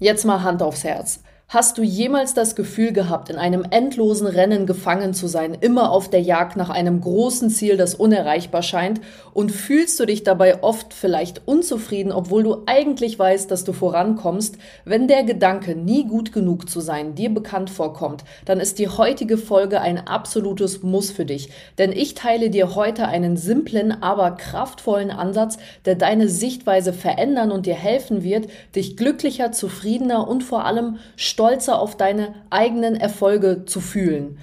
Jetzt 0.00 0.24
mal 0.24 0.42
Hand 0.42 0.62
aufs 0.62 0.82
Herz. 0.82 1.20
Hast 1.52 1.78
du 1.78 1.82
jemals 1.82 2.32
das 2.32 2.54
Gefühl 2.54 2.92
gehabt, 2.92 3.28
in 3.28 3.34
einem 3.34 3.66
endlosen 3.68 4.28
Rennen 4.28 4.66
gefangen 4.66 5.14
zu 5.14 5.26
sein, 5.26 5.52
immer 5.60 5.90
auf 5.90 6.08
der 6.08 6.20
Jagd 6.20 6.54
nach 6.56 6.70
einem 6.70 7.00
großen 7.00 7.50
Ziel, 7.50 7.76
das 7.76 7.96
unerreichbar 7.96 8.62
scheint? 8.62 9.00
Und 9.34 9.50
fühlst 9.50 9.98
du 9.98 10.06
dich 10.06 10.22
dabei 10.22 10.62
oft 10.62 10.94
vielleicht 10.94 11.48
unzufrieden, 11.48 12.12
obwohl 12.12 12.44
du 12.44 12.58
eigentlich 12.66 13.18
weißt, 13.18 13.50
dass 13.50 13.64
du 13.64 13.72
vorankommst? 13.72 14.58
Wenn 14.84 15.08
der 15.08 15.24
Gedanke, 15.24 15.74
nie 15.74 16.06
gut 16.06 16.32
genug 16.32 16.70
zu 16.70 16.78
sein, 16.78 17.16
dir 17.16 17.34
bekannt 17.34 17.68
vorkommt, 17.68 18.22
dann 18.44 18.60
ist 18.60 18.78
die 18.78 18.86
heutige 18.86 19.36
Folge 19.36 19.80
ein 19.80 20.06
absolutes 20.06 20.84
Muss 20.84 21.10
für 21.10 21.24
dich. 21.24 21.50
Denn 21.78 21.90
ich 21.90 22.14
teile 22.14 22.50
dir 22.50 22.76
heute 22.76 23.08
einen 23.08 23.36
simplen, 23.36 24.04
aber 24.04 24.36
kraftvollen 24.36 25.10
Ansatz, 25.10 25.58
der 25.84 25.96
deine 25.96 26.28
Sichtweise 26.28 26.92
verändern 26.92 27.50
und 27.50 27.66
dir 27.66 27.74
helfen 27.74 28.22
wird, 28.22 28.46
dich 28.76 28.96
glücklicher, 28.96 29.50
zufriedener 29.50 30.28
und 30.28 30.44
vor 30.44 30.64
allem 30.64 30.98
stolzer 31.40 31.80
auf 31.80 31.96
deine 31.96 32.34
eigenen 32.50 32.96
Erfolge 32.96 33.64
zu 33.64 33.80
fühlen. 33.80 34.36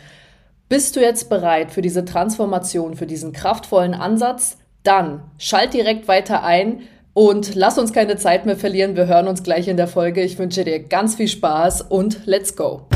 Bist 0.68 0.96
du 0.96 1.00
jetzt 1.00 1.30
bereit 1.30 1.70
für 1.70 1.84
diese 1.84 2.06
Transformation, 2.06 2.96
für 2.96 3.06
diesen 3.06 3.34
kraftvollen 3.34 3.94
Ansatz? 3.94 4.58
Dann 4.82 5.22
schalt 5.38 5.76
direkt 5.76 6.08
weiter 6.08 6.44
ein 6.44 6.82
und 7.14 7.54
lass 7.54 7.78
uns 7.78 7.94
keine 7.94 8.18
Zeit 8.18 8.48
mehr 8.48 8.58
verlieren. 8.58 8.96
Wir 8.96 9.06
hören 9.06 9.28
uns 9.28 9.44
gleich 9.44 9.68
in 9.68 9.78
der 9.78 9.88
Folge. 9.88 10.24
Ich 10.24 10.40
wünsche 10.40 10.64
dir 10.64 10.80
ganz 10.80 11.14
viel 11.14 11.28
Spaß 11.28 11.84
und 11.84 12.26
let's 12.26 12.56
go. 12.56 12.88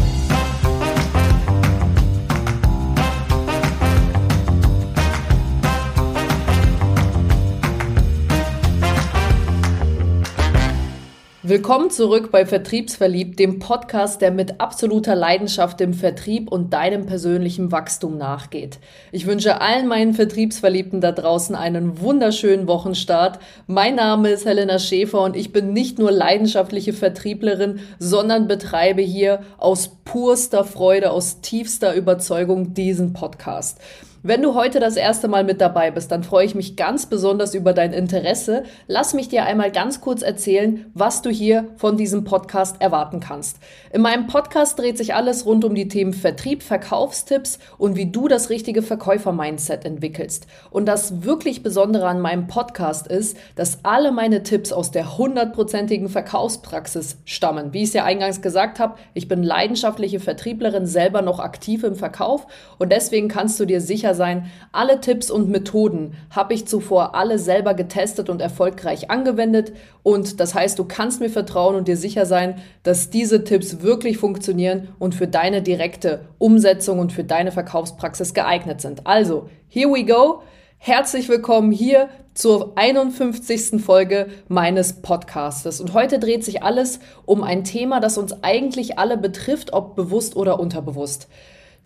Willkommen 11.44 11.90
zurück 11.90 12.30
bei 12.30 12.46
Vertriebsverliebt, 12.46 13.40
dem 13.40 13.58
Podcast, 13.58 14.22
der 14.22 14.30
mit 14.30 14.62
absoluter 14.62 15.16
Leidenschaft 15.16 15.80
dem 15.80 15.96
Vertrieb 15.96 16.52
und 16.52 16.72
deinem 16.72 17.08
persönlichen 17.08 17.72
Wachstum 17.72 18.16
nachgeht. 18.20 18.78
Ich 19.12 19.26
wünsche 19.26 19.60
allen 19.60 19.88
meinen 19.88 20.14
Vertriebsverliebten 20.14 21.02
da 21.02 21.12
draußen 21.12 21.56
einen 21.56 22.00
wunderschönen 22.00 22.68
Wochenstart. 22.68 23.40
Mein 23.66 23.96
Name 23.96 24.30
ist 24.30 24.46
Helena 24.46 24.78
Schäfer 24.78 25.24
und 25.24 25.36
ich 25.36 25.52
bin 25.52 25.74
nicht 25.74 25.98
nur 25.98 26.12
leidenschaftliche 26.12 26.94
Vertrieblerin, 26.94 27.80
sondern 27.98 28.48
betreibe 28.48 29.02
hier 29.02 29.40
aus 29.58 29.90
purster 30.06 30.64
Freude, 30.64 31.10
aus 31.10 31.42
tiefster 31.42 31.96
Überzeugung 31.96 32.76
diesen 32.76 33.14
Podcast. 33.14 33.80
Wenn 34.24 34.44
du 34.44 34.54
heute 34.54 34.80
das 34.80 34.98
erste 34.98 35.28
Mal 35.28 35.44
mit 35.44 35.62
dabei 35.62 35.90
bist, 35.90 36.12
dann 36.12 36.24
freue 36.24 36.46
ich 36.46 36.54
mich 36.54 36.76
ganz 36.76 37.08
besonders 37.08 37.56
über 37.56 37.74
dein 37.74 37.92
Interesse. 37.92 38.62
Lass 38.86 39.16
mich 39.16 39.30
dir 39.30 39.46
einmal 39.46 39.72
ganz 39.72 40.00
kurz 40.00 40.22
erzählen, 40.22 40.86
was 40.94 41.24
du 41.24 41.32
hier 41.32 41.70
von 41.78 41.98
diesem 41.98 42.24
Podcast 42.24 42.80
erwarten 42.84 43.20
kannst. 43.20 43.58
In 43.92 44.04
meinem 44.04 44.28
Podcast 44.28 44.78
dreht 44.78 45.00
sich 45.00 45.16
alles 45.16 45.48
rund 45.48 45.66
um 45.66 45.74
die 45.74 45.88
Themen 45.88 46.14
Vertrieb, 46.14 46.62
Verkaufstipps 46.62 47.58
und 47.80 47.96
wie 47.96 48.12
du 48.12 48.28
das 48.28 48.52
richtige 48.52 48.84
Verkäufer-Mindset 48.84 49.86
entwickelst. 49.86 50.46
Und 50.70 50.86
das 50.86 51.24
wirklich 51.24 51.64
Besondere 51.64 52.08
an 52.08 52.22
meinem 52.22 52.46
Podcast 52.46 53.08
ist, 53.08 53.36
dass 53.56 53.80
alle 53.82 54.12
meine 54.12 54.44
Tipps 54.44 54.72
aus 54.72 54.92
der 54.92 55.18
hundertprozentigen 55.18 56.10
Verkaufspraxis 56.10 57.18
stammen. 57.26 57.74
Wie 57.74 57.82
ich 57.82 57.90
es 57.90 57.94
ja 57.94 58.04
eingangs 58.04 58.44
gesagt 58.44 58.80
habe, 58.80 59.00
ich 59.16 59.28
bin 59.28 59.42
leidenschaftliche 59.42 60.20
Vertrieblerin, 60.20 60.86
selber 60.86 61.24
noch 61.24 61.40
aktiv 61.40 61.84
im 61.84 61.96
Verkauf 61.96 62.46
und 62.78 62.92
deswegen 62.92 63.28
kannst 63.28 63.60
du 63.60 63.66
dir 63.66 63.82
sicher 63.82 64.11
sicher 64.12 64.16
sein, 64.16 64.52
alle 64.72 65.00
Tipps 65.02 65.32
und 65.32 65.50
Methoden 65.50 66.14
habe 66.30 66.54
ich 66.54 66.68
zuvor 66.68 67.16
alle 67.16 67.40
selber 67.40 67.74
getestet 67.74 68.30
und 68.30 68.42
erfolgreich 68.42 69.10
angewendet. 69.10 69.74
Und 70.04 70.40
das 70.40 70.54
heißt, 70.54 70.78
du 70.80 70.86
kannst 70.86 71.22
mir 71.22 71.30
vertrauen 71.30 71.76
und 71.76 71.88
dir 71.88 71.98
sicher 71.98 72.26
sein, 72.26 72.56
dass 72.84 73.10
diese 73.10 73.44
Tipps 73.44 73.82
wirklich 73.82 74.18
funktionieren 74.18 74.90
und 75.00 75.16
für 75.16 75.28
deine 75.28 75.62
direkte 75.62 76.22
Umsetzung 76.38 77.00
und 77.00 77.12
für 77.12 77.24
deine 77.24 77.52
Verkaufspraxis 77.52 78.34
geeignet 78.34 78.82
sind. 78.82 79.08
Also, 79.08 79.50
here 79.68 79.90
we 79.90 80.04
go. 80.04 80.42
Herzlich 80.78 81.30
willkommen 81.30 81.72
hier 81.72 82.10
zur 82.34 82.74
51. 82.76 83.84
Folge 83.84 84.28
meines 84.48 84.94
Podcastes. 84.94 85.80
Und 85.80 85.94
heute 85.94 86.18
dreht 86.18 86.44
sich 86.44 86.64
alles 86.64 87.00
um 87.26 87.44
ein 87.44 87.64
Thema, 87.64 88.00
das 88.00 88.18
uns 88.18 88.44
eigentlich 88.44 88.98
alle 88.98 89.18
betrifft, 89.18 89.74
ob 89.74 89.96
bewusst 89.96 90.36
oder 90.36 90.60
unterbewusst 90.60 91.28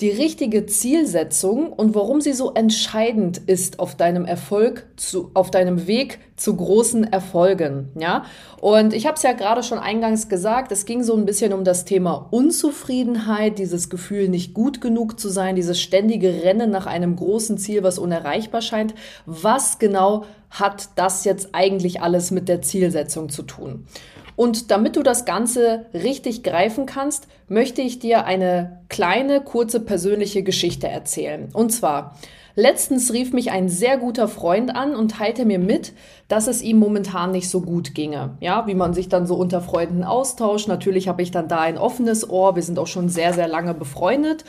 die 0.01 0.09
richtige 0.09 0.65
Zielsetzung 0.65 1.71
und 1.71 1.95
warum 1.95 2.19
sie 2.19 2.33
so 2.33 2.53
entscheidend 2.53 3.37
ist 3.37 3.79
auf 3.79 3.95
deinem 3.95 4.25
Erfolg, 4.25 4.87
zu, 4.97 5.31
auf 5.33 5.51
deinem 5.51 5.87
Weg 5.87 6.19
zu 6.35 6.53
großen 6.53 7.05
Erfolgen. 7.05 7.91
Ja, 7.97 8.25
und 8.59 8.93
ich 8.93 9.05
habe 9.05 9.15
es 9.15 9.23
ja 9.23 9.31
gerade 9.31 9.63
schon 9.63 9.79
eingangs 9.79 10.27
gesagt, 10.27 10.73
es 10.73 10.85
ging 10.85 11.01
so 11.01 11.15
ein 11.15 11.23
bisschen 11.23 11.53
um 11.53 11.63
das 11.63 11.85
Thema 11.85 12.27
Unzufriedenheit, 12.31 13.57
dieses 13.57 13.89
Gefühl, 13.89 14.27
nicht 14.27 14.53
gut 14.53 14.81
genug 14.81 15.17
zu 15.17 15.29
sein, 15.29 15.55
dieses 15.55 15.79
ständige 15.79 16.43
Rennen 16.43 16.71
nach 16.71 16.87
einem 16.87 17.15
großen 17.15 17.57
Ziel, 17.57 17.81
was 17.81 17.97
unerreichbar 17.97 18.61
scheint. 18.61 18.95
Was 19.25 19.79
genau 19.79 20.25
hat 20.49 20.89
das 20.95 21.23
jetzt 21.23 21.49
eigentlich 21.53 22.01
alles 22.01 22.31
mit 22.31 22.49
der 22.49 22.61
Zielsetzung 22.61 23.29
zu 23.29 23.43
tun? 23.43 23.85
Und 24.35 24.71
damit 24.71 24.95
du 24.95 25.03
das 25.03 25.25
Ganze 25.25 25.85
richtig 25.93 26.43
greifen 26.43 26.85
kannst, 26.85 27.27
möchte 27.47 27.81
ich 27.81 27.99
dir 27.99 28.25
eine 28.25 28.81
kleine, 28.89 29.41
kurze 29.41 29.79
persönliche 29.79 30.43
Geschichte 30.43 30.87
erzählen. 30.87 31.49
Und 31.53 31.71
zwar, 31.71 32.15
Letztens 32.57 33.11
rief 33.11 33.33
mich 33.33 33.51
ein 33.51 33.67
sehr 33.67 33.97
guter 33.97 34.29
Freund 34.29 34.73
an 34.73 34.95
und 34.95 35.11
teilte 35.11 35.43
mir 35.43 35.59
mit, 35.59 35.91
dass 36.29 36.47
es 36.47 36.61
ihm 36.61 36.79
momentan 36.79 37.31
nicht 37.31 37.49
so 37.49 37.59
gut 37.59 37.93
ginge. 37.93 38.37
Ja, 38.39 38.65
wie 38.65 38.75
man 38.75 38.93
sich 38.93 39.09
dann 39.09 39.27
so 39.27 39.35
unter 39.35 39.59
Freunden 39.59 40.05
austauscht. 40.05 40.69
Natürlich 40.69 41.09
habe 41.09 41.21
ich 41.21 41.31
dann 41.31 41.49
da 41.49 41.59
ein 41.59 41.77
offenes 41.77 42.29
Ohr. 42.29 42.55
Wir 42.55 42.63
sind 42.63 42.79
auch 42.79 42.87
schon 42.87 43.09
sehr, 43.09 43.33
sehr 43.33 43.49
lange 43.49 43.73
befreundet. 43.73 44.45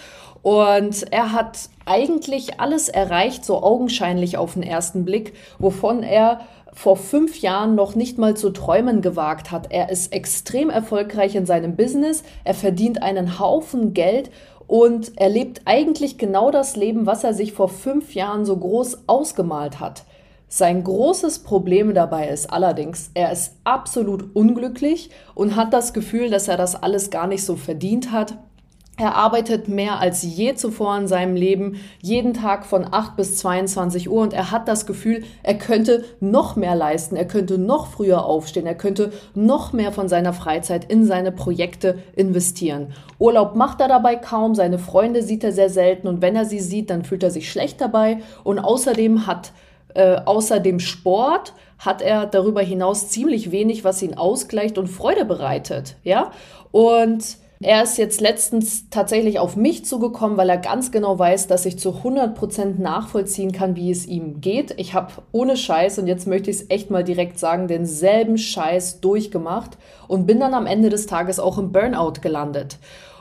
Und 0.46 1.12
er 1.12 1.32
hat 1.32 1.58
eigentlich 1.86 2.60
alles 2.60 2.88
erreicht, 2.88 3.44
so 3.44 3.64
augenscheinlich 3.64 4.38
auf 4.38 4.54
den 4.54 4.62
ersten 4.62 5.04
Blick, 5.04 5.32
wovon 5.58 6.04
er 6.04 6.38
vor 6.72 6.96
fünf 6.96 7.40
Jahren 7.40 7.74
noch 7.74 7.96
nicht 7.96 8.16
mal 8.16 8.36
zu 8.36 8.50
träumen 8.50 9.02
gewagt 9.02 9.50
hat. 9.50 9.72
Er 9.72 9.90
ist 9.90 10.12
extrem 10.12 10.70
erfolgreich 10.70 11.34
in 11.34 11.46
seinem 11.46 11.74
Business, 11.74 12.22
er 12.44 12.54
verdient 12.54 13.02
einen 13.02 13.40
Haufen 13.40 13.92
Geld 13.92 14.30
und 14.68 15.10
er 15.16 15.30
lebt 15.30 15.62
eigentlich 15.64 16.16
genau 16.16 16.52
das 16.52 16.76
Leben, 16.76 17.06
was 17.06 17.24
er 17.24 17.34
sich 17.34 17.52
vor 17.52 17.68
fünf 17.68 18.14
Jahren 18.14 18.44
so 18.44 18.56
groß 18.56 19.08
ausgemalt 19.08 19.80
hat. 19.80 20.04
Sein 20.46 20.84
großes 20.84 21.40
Problem 21.40 21.92
dabei 21.92 22.28
ist 22.28 22.52
allerdings, 22.52 23.10
er 23.14 23.32
ist 23.32 23.56
absolut 23.64 24.36
unglücklich 24.36 25.10
und 25.34 25.56
hat 25.56 25.72
das 25.72 25.92
Gefühl, 25.92 26.30
dass 26.30 26.46
er 26.46 26.56
das 26.56 26.80
alles 26.80 27.10
gar 27.10 27.26
nicht 27.26 27.44
so 27.44 27.56
verdient 27.56 28.12
hat 28.12 28.38
er 28.98 29.14
arbeitet 29.14 29.68
mehr 29.68 30.00
als 30.00 30.22
je 30.22 30.54
zuvor 30.54 30.96
in 30.96 31.06
seinem 31.06 31.36
Leben, 31.36 31.76
jeden 32.00 32.32
Tag 32.32 32.64
von 32.64 32.86
8 32.90 33.16
bis 33.16 33.36
22 33.36 34.08
Uhr 34.08 34.22
und 34.22 34.32
er 34.32 34.50
hat 34.50 34.68
das 34.68 34.86
Gefühl, 34.86 35.24
er 35.42 35.58
könnte 35.58 36.04
noch 36.20 36.56
mehr 36.56 36.74
leisten, 36.74 37.14
er 37.16 37.26
könnte 37.26 37.58
noch 37.58 37.88
früher 37.88 38.24
aufstehen, 38.24 38.66
er 38.66 38.74
könnte 38.74 39.12
noch 39.34 39.72
mehr 39.74 39.92
von 39.92 40.08
seiner 40.08 40.32
Freizeit 40.32 40.90
in 40.90 41.04
seine 41.04 41.30
Projekte 41.30 41.98
investieren. 42.14 42.94
Urlaub 43.18 43.54
macht 43.54 43.80
er 43.80 43.88
dabei 43.88 44.16
kaum, 44.16 44.54
seine 44.54 44.78
Freunde 44.78 45.22
sieht 45.22 45.44
er 45.44 45.52
sehr 45.52 45.70
selten 45.70 46.08
und 46.08 46.22
wenn 46.22 46.34
er 46.34 46.46
sie 46.46 46.60
sieht, 46.60 46.88
dann 46.88 47.04
fühlt 47.04 47.22
er 47.22 47.30
sich 47.30 47.50
schlecht 47.50 47.80
dabei 47.82 48.18
und 48.44 48.58
außerdem 48.58 49.26
hat 49.26 49.52
äh, 49.94 50.16
außer 50.24 50.60
dem 50.60 50.80
Sport 50.80 51.52
hat 51.78 52.00
er 52.00 52.26
darüber 52.26 52.62
hinaus 52.62 53.08
ziemlich 53.08 53.50
wenig, 53.50 53.84
was 53.84 54.02
ihn 54.02 54.16
ausgleicht 54.16 54.78
und 54.78 54.88
Freude 54.88 55.24
bereitet, 55.24 55.96
ja? 56.02 56.30
Und 56.72 57.38
er 57.60 57.82
ist 57.82 57.96
jetzt 57.96 58.20
letztens 58.20 58.90
tatsächlich 58.90 59.38
auf 59.38 59.56
mich 59.56 59.84
zugekommen, 59.84 60.36
weil 60.36 60.50
er 60.50 60.58
ganz 60.58 60.92
genau 60.92 61.18
weiß, 61.18 61.46
dass 61.46 61.64
ich 61.64 61.78
zu 61.78 61.90
100% 61.90 62.80
nachvollziehen 62.80 63.52
kann, 63.52 63.76
wie 63.76 63.90
es 63.90 64.06
ihm 64.06 64.40
geht. 64.40 64.74
Ich 64.76 64.92
habe 64.92 65.12
ohne 65.32 65.56
Scheiß, 65.56 65.98
und 65.98 66.06
jetzt 66.06 66.26
möchte 66.26 66.50
ich 66.50 66.56
es 66.56 66.70
echt 66.70 66.90
mal 66.90 67.04
direkt 67.04 67.38
sagen, 67.38 67.66
denselben 67.66 68.36
Scheiß 68.36 69.00
durchgemacht 69.00 69.78
und 70.06 70.26
bin 70.26 70.38
dann 70.38 70.54
am 70.54 70.66
Ende 70.66 70.90
des 70.90 71.06
Tages 71.06 71.40
auch 71.40 71.56
im 71.56 71.72
Burnout 71.72 72.20
gelandet. 72.20 72.78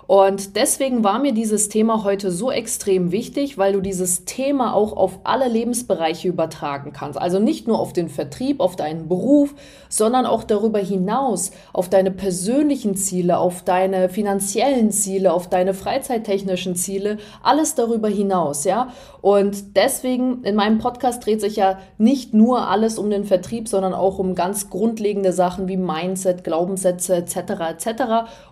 Und 0.07 0.55
deswegen 0.55 1.03
war 1.03 1.19
mir 1.19 1.33
dieses 1.33 1.69
Thema 1.69 2.03
heute 2.03 2.29
so 2.31 2.51
extrem 2.51 3.11
wichtig, 3.11 3.57
weil 3.57 3.73
du 3.73 3.81
dieses 3.81 4.25
Thema 4.25 4.73
auch 4.73 4.93
auf 4.95 5.19
alle 5.23 5.47
Lebensbereiche 5.47 6.27
übertragen 6.27 6.93
kannst. 6.93 7.19
Also 7.19 7.39
nicht 7.39 7.67
nur 7.67 7.79
auf 7.79 7.93
den 7.93 8.09
Vertrieb, 8.09 8.59
auf 8.59 8.75
deinen 8.75 9.07
Beruf, 9.07 9.55
sondern 9.89 10.25
auch 10.25 10.43
darüber 10.43 10.79
hinaus 10.79 11.51
auf 11.73 11.89
deine 11.89 12.11
persönlichen 12.11 12.95
Ziele, 12.95 13.37
auf 13.37 13.63
deine 13.63 14.09
finanziellen 14.09 14.91
Ziele, 14.91 15.33
auf 15.33 15.49
deine 15.49 15.73
freizeittechnischen 15.73 16.75
Ziele, 16.75 17.17
alles 17.41 17.75
darüber 17.75 18.09
hinaus, 18.09 18.63
ja. 18.63 18.89
Und 19.21 19.75
deswegen 19.75 20.43
in 20.43 20.55
meinem 20.55 20.77
Podcast 20.77 21.25
dreht 21.25 21.41
sich 21.41 21.55
ja 21.55 21.79
nicht 21.97 22.35
nur 22.35 22.67
alles 22.67 22.99
um 22.99 23.09
den 23.09 23.23
Vertrieb, 23.23 23.67
sondern 23.67 23.95
auch 23.95 24.19
um 24.19 24.35
ganz 24.35 24.69
grundlegende 24.69 25.33
Sachen 25.33 25.67
wie 25.67 25.77
Mindset, 25.77 26.43
Glaubenssätze 26.43 27.15
etc. 27.15 27.37
etc. 27.71 28.03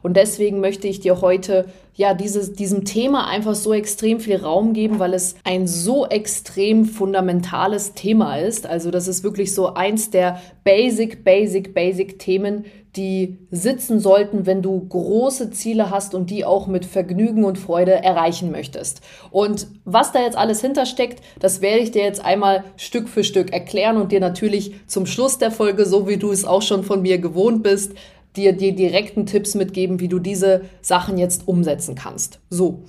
Und 0.02 0.18
deswegen 0.18 0.60
möchte 0.62 0.88
ich 0.88 1.00
dir 1.00 1.22
heute 1.22 1.43
heute 1.44 1.66
ja 1.96 2.14
dieses, 2.14 2.54
diesem 2.54 2.86
Thema 2.86 3.28
einfach 3.28 3.54
so 3.54 3.74
extrem 3.74 4.20
viel 4.20 4.38
Raum 4.38 4.74
geben, 4.74 4.98
weil 4.98 5.14
es 5.14 5.36
ein 5.44 5.68
so 5.68 6.08
extrem 6.08 6.86
fundamentales 6.86 7.94
Thema 7.94 8.38
ist. 8.38 8.66
Also 8.66 8.90
das 8.90 9.08
ist 9.08 9.24
wirklich 9.24 9.54
so 9.54 9.74
eins 9.76 10.10
der 10.10 10.42
Basic, 10.64 11.24
Basic, 11.24 11.76
Basic 11.76 12.18
Themen, 12.18 12.66
die 12.96 13.38
sitzen 13.52 14.00
sollten, 14.00 14.46
wenn 14.46 14.62
du 14.62 14.80
große 14.88 15.52
Ziele 15.52 15.90
hast 15.90 16.16
und 16.16 16.30
die 16.30 16.46
auch 16.46 16.68
mit 16.68 16.86
Vergnügen 16.86 17.44
und 17.44 17.58
Freude 17.60 17.92
erreichen 17.92 18.52
möchtest. 18.52 19.02
Und 19.32 19.68
was 19.84 20.12
da 20.12 20.22
jetzt 20.22 20.38
alles 20.38 20.62
hintersteckt, 20.62 21.22
das 21.40 21.62
werde 21.62 21.82
ich 21.82 21.92
dir 21.92 22.04
jetzt 22.04 22.24
einmal 22.24 22.64
Stück 22.78 23.10
für 23.10 23.24
Stück 23.24 23.52
erklären 23.52 23.98
und 23.98 24.12
dir 24.12 24.20
natürlich 24.20 24.76
zum 24.88 25.06
Schluss 25.06 25.38
der 25.38 25.52
Folge, 25.52 25.86
so 25.86 26.08
wie 26.08 26.18
du 26.18 26.32
es 26.32 26.46
auch 26.46 26.62
schon 26.62 26.84
von 26.84 27.02
mir 27.02 27.18
gewohnt 27.18 27.62
bist, 27.64 27.94
dir 28.36 28.54
die 28.54 28.76
direkten 28.76 29.26
Tipps 29.26 29.56
mitgeben, 29.56 30.00
wie 30.00 30.08
du 30.08 30.20
diese 30.20 30.62
Sachen 30.82 31.18
jetzt 31.18 31.48
umsetzen 31.48 31.96
kannst. 31.96 32.40
So. 32.50 32.84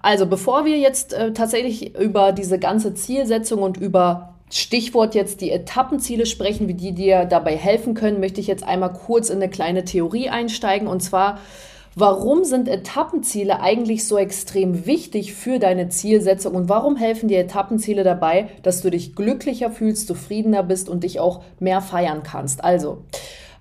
Also, 0.00 0.26
bevor 0.26 0.64
wir 0.64 0.78
jetzt 0.78 1.12
äh, 1.12 1.32
tatsächlich 1.32 1.98
über 1.98 2.32
diese 2.32 2.58
ganze 2.58 2.94
Zielsetzung 2.94 3.62
und 3.62 3.76
über 3.76 4.34
Stichwort 4.50 5.14
jetzt 5.14 5.40
die 5.40 5.50
Etappenziele 5.50 6.24
sprechen, 6.24 6.68
wie 6.68 6.74
die 6.74 6.92
dir 6.92 7.24
dabei 7.24 7.56
helfen 7.56 7.94
können, 7.94 8.20
möchte 8.20 8.40
ich 8.40 8.46
jetzt 8.46 8.64
einmal 8.64 8.92
kurz 8.92 9.28
in 9.28 9.36
eine 9.36 9.50
kleine 9.50 9.84
Theorie 9.84 10.30
einsteigen. 10.30 10.88
Und 10.88 11.02
zwar, 11.02 11.40
warum 11.94 12.44
sind 12.44 12.68
Etappenziele 12.68 13.60
eigentlich 13.60 14.06
so 14.06 14.16
extrem 14.16 14.86
wichtig 14.86 15.34
für 15.34 15.58
deine 15.58 15.88
Zielsetzung 15.88 16.54
und 16.54 16.68
warum 16.68 16.96
helfen 16.96 17.28
dir 17.28 17.40
Etappenziele 17.40 18.04
dabei, 18.04 18.48
dass 18.62 18.80
du 18.80 18.90
dich 18.90 19.14
glücklicher 19.14 19.70
fühlst, 19.70 20.06
zufriedener 20.06 20.62
bist 20.62 20.88
und 20.88 21.04
dich 21.04 21.20
auch 21.20 21.42
mehr 21.58 21.82
feiern 21.82 22.22
kannst? 22.22 22.64
Also, 22.64 23.02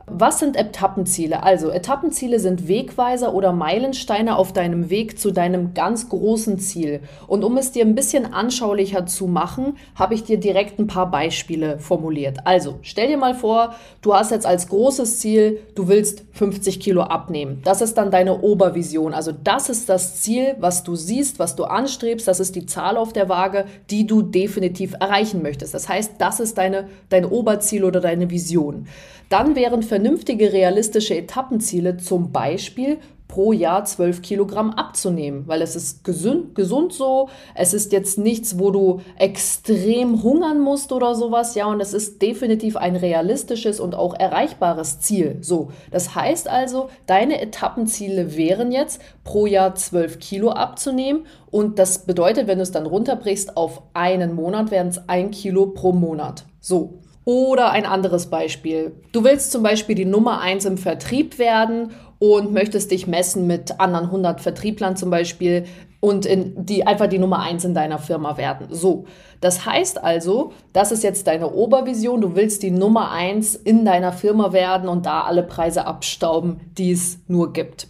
was 0.09 0.39
sind 0.39 0.56
Etappenziele? 0.56 1.44
Also 1.44 1.69
Etappenziele 1.69 2.39
sind 2.39 2.69
Wegweiser 2.69 3.33
oder 3.33 3.51
Meilensteine 3.51 4.38
auf 4.38 4.54
deinem 4.54 4.89
Weg 4.89 5.19
zu 5.19 5.31
deinem 5.31 5.74
ganz 5.74 6.07
großen 6.07 6.59
Ziel. 6.59 7.01
Und 7.27 7.44
um 7.44 7.57
es 7.57 7.74
dir 7.74 7.86
ein 7.86 7.94
bisschen 7.94 8.33
anschaulicher 8.33 9.06
zu 9.06 9.27
machen, 9.27 9.77
habe 9.95 10.13
ich 10.13 10.24
dir 10.24 10.39
direkt 10.39 10.80
ein 10.80 10.88
paar 10.88 11.12
Beispiele 11.12 11.77
formuliert. 11.80 12.38
Also 12.45 12.80
stell 12.83 13.09
dir 13.09 13.18
mal 13.18 13.36
vor, 13.36 13.75
du 14.01 14.13
hast 14.13 14.31
jetzt 14.31 14.45
als 14.45 14.69
großes 14.69 15.19
Ziel, 15.19 15.59
du 15.75 15.89
willst 15.89 16.24
50 16.31 16.80
Kilo 16.80 17.01
abnehmen. 17.01 17.62
Das 17.65 17.81
ist 17.81 17.95
dann 17.95 18.09
deine 18.09 18.39
Obervision. 18.39 19.13
Also 19.13 19.33
das 19.33 19.68
ist 19.68 19.89
das 19.89 20.21
Ziel, 20.21 20.56
was 20.57 20.83
du 20.83 20.95
siehst, 20.95 21.38
was 21.38 21.57
du 21.57 21.65
anstrebst. 21.65 22.30
Das 22.30 22.39
ist 22.39 22.56
die 22.56 22.65
Zahl 22.65 22.95
auf 22.95 23.12
der 23.12 23.27
Waage, 23.27 23.65
die 23.89 24.07
du 24.07 24.21
definitiv 24.21 24.94
erreichen 24.98 25.42
möchtest. 25.42 25.74
Das 25.74 25.89
heißt, 25.89 26.13
das 26.19 26.39
ist 26.39 26.57
deine, 26.57 26.88
dein 27.09 27.25
Oberziel 27.25 27.83
oder 27.83 28.00
deine 28.00 28.30
Vision. 28.30 28.88
Dann 29.29 29.56
wären 29.56 29.83
vernünftige 29.83 30.53
realistische 30.53 31.18
Etappenziele 31.18 31.97
zum 31.97 32.31
Beispiel 32.31 33.00
pro 33.27 33.51
Jahr 33.51 33.83
12 33.83 34.21
Kilogramm 34.21 34.71
abzunehmen, 34.71 35.44
weil 35.47 35.62
es 35.62 35.75
ist 35.75 36.03
gesund, 36.03 36.56
gesund 36.56 36.94
so. 36.94 37.29
Es 37.56 37.74
ist 37.74 37.91
jetzt 37.91 38.18
nichts, 38.18 38.57
wo 38.57 38.71
du 38.71 39.01
extrem 39.18 40.24
hungern 40.24 40.59
musst 40.59 40.91
oder 40.91 41.13
sowas. 41.13 41.53
Ja, 41.56 41.68
und 41.68 41.81
es 41.81 41.94
ist 41.94 42.21
definitiv 42.21 42.77
ein 42.77 42.95
realistisches 42.95 43.79
und 43.79 43.95
auch 43.95 44.13
erreichbares 44.18 45.01
Ziel. 45.01 45.38
So, 45.41 45.71
das 45.91 46.15
heißt 46.15 46.47
also, 46.47 46.89
deine 47.06 47.41
Etappenziele 47.41 48.38
wären 48.38 48.71
jetzt 48.71 49.01
pro 49.23 49.45
Jahr 49.45 49.75
12 49.75 50.19
Kilo 50.19 50.51
abzunehmen. 50.51 51.25
Und 51.51 51.80
das 51.80 52.06
bedeutet, 52.06 52.47
wenn 52.47 52.59
du 52.59 52.63
es 52.63 52.71
dann 52.71 52.85
runterbrichst 52.85 53.57
auf 53.57 53.81
einen 53.94 54.35
Monat, 54.35 54.71
wären 54.71 54.88
es 54.88 55.09
ein 55.09 55.31
Kilo 55.31 55.68
pro 55.68 55.91
Monat. 55.91 56.45
So. 56.62 57.00
Oder 57.27 57.71
ein 57.71 57.85
anderes 57.85 58.27
Beispiel. 58.27 58.94
Du 59.12 59.25
willst 59.25 59.51
zum 59.51 59.62
Beispiel 59.62 59.95
die 59.95 60.06
Nummer 60.06 60.39
eins 60.39 60.63
im 60.63 60.77
Vertrieb 60.77 61.38
werden 61.39 61.91
und 62.19 62.53
möchtest 62.53 62.89
dich 62.89 63.06
messen 63.06 63.47
mit 63.47 63.81
anderen 63.81 64.06
100 64.06 64.39
Vertrieblern 64.39 64.95
zum 64.95 65.09
Beispiel 65.09 65.65
und 66.00 66.25
in 66.25 66.65
die 66.65 66.88
einfach 66.88 67.07
die 67.07 67.19
Nummer 67.19 67.39
eins 67.39 67.65
in 67.65 67.74
deiner 67.74 68.00
Firma 68.00 68.38
werden. 68.38 68.68
So. 68.69 69.07
Das 69.41 69.65
heißt 69.65 70.01
also, 70.01 70.53
das 70.71 70.94
ist 70.94 71.03
jetzt 71.03 71.27
deine 71.27 71.51
Obervision. 71.51 72.21
Du 72.21 72.33
willst 72.38 72.63
die 72.63 72.71
Nummer 72.71 73.12
eins 73.12 73.56
in 73.56 73.83
deiner 73.83 74.13
Firma 74.13 74.53
werden 74.53 74.88
und 74.88 75.06
da 75.06 75.23
alle 75.23 75.44
Preise 75.44 75.85
abstauben, 75.85 76.62
die 76.77 76.94
es 76.94 77.19
nur 77.27 77.51
gibt 77.51 77.88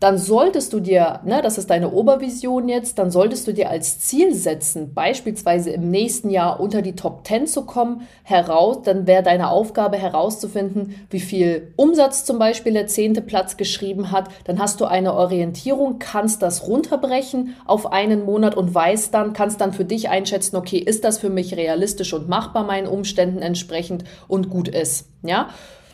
dann 0.00 0.16
solltest 0.16 0.72
du 0.72 0.80
dir, 0.80 1.20
ne, 1.24 1.42
das 1.42 1.58
ist 1.58 1.68
deine 1.68 1.92
Obervision 1.92 2.70
jetzt, 2.70 2.98
dann 2.98 3.10
solltest 3.10 3.46
du 3.46 3.52
dir 3.52 3.68
als 3.68 4.00
Ziel 4.00 4.34
setzen, 4.34 4.94
beispielsweise 4.94 5.70
im 5.70 5.90
nächsten 5.90 6.30
Jahr 6.30 6.58
unter 6.58 6.80
die 6.80 6.96
Top 6.96 7.26
10 7.26 7.46
zu 7.46 7.66
kommen, 7.66 8.08
heraus, 8.22 8.78
dann 8.82 9.06
wäre 9.06 9.22
deine 9.22 9.50
Aufgabe 9.50 9.98
herauszufinden, 9.98 10.94
wie 11.10 11.20
viel 11.20 11.74
Umsatz 11.76 12.24
zum 12.24 12.38
Beispiel 12.38 12.72
der 12.72 12.86
zehnte 12.86 13.20
Platz 13.20 13.58
geschrieben 13.58 14.10
hat. 14.10 14.30
Dann 14.44 14.58
hast 14.58 14.80
du 14.80 14.86
eine 14.86 15.12
Orientierung, 15.12 15.98
kannst 15.98 16.40
das 16.40 16.66
runterbrechen 16.66 17.54
auf 17.66 17.92
einen 17.92 18.24
Monat 18.24 18.54
und 18.54 18.74
weißt 18.74 19.12
dann, 19.12 19.34
kannst 19.34 19.60
dann 19.60 19.74
für 19.74 19.84
dich 19.84 20.08
einschätzen, 20.08 20.56
okay, 20.56 20.78
ist 20.78 21.04
das 21.04 21.18
für 21.18 21.30
mich 21.30 21.56
realistisch 21.56 22.14
und 22.14 22.26
machbar 22.26 22.64
meinen 22.64 22.86
Umständen 22.86 23.42
entsprechend 23.42 24.04
und 24.28 24.48
gut 24.48 24.68
ist, 24.68 25.08
ja? 25.22 25.50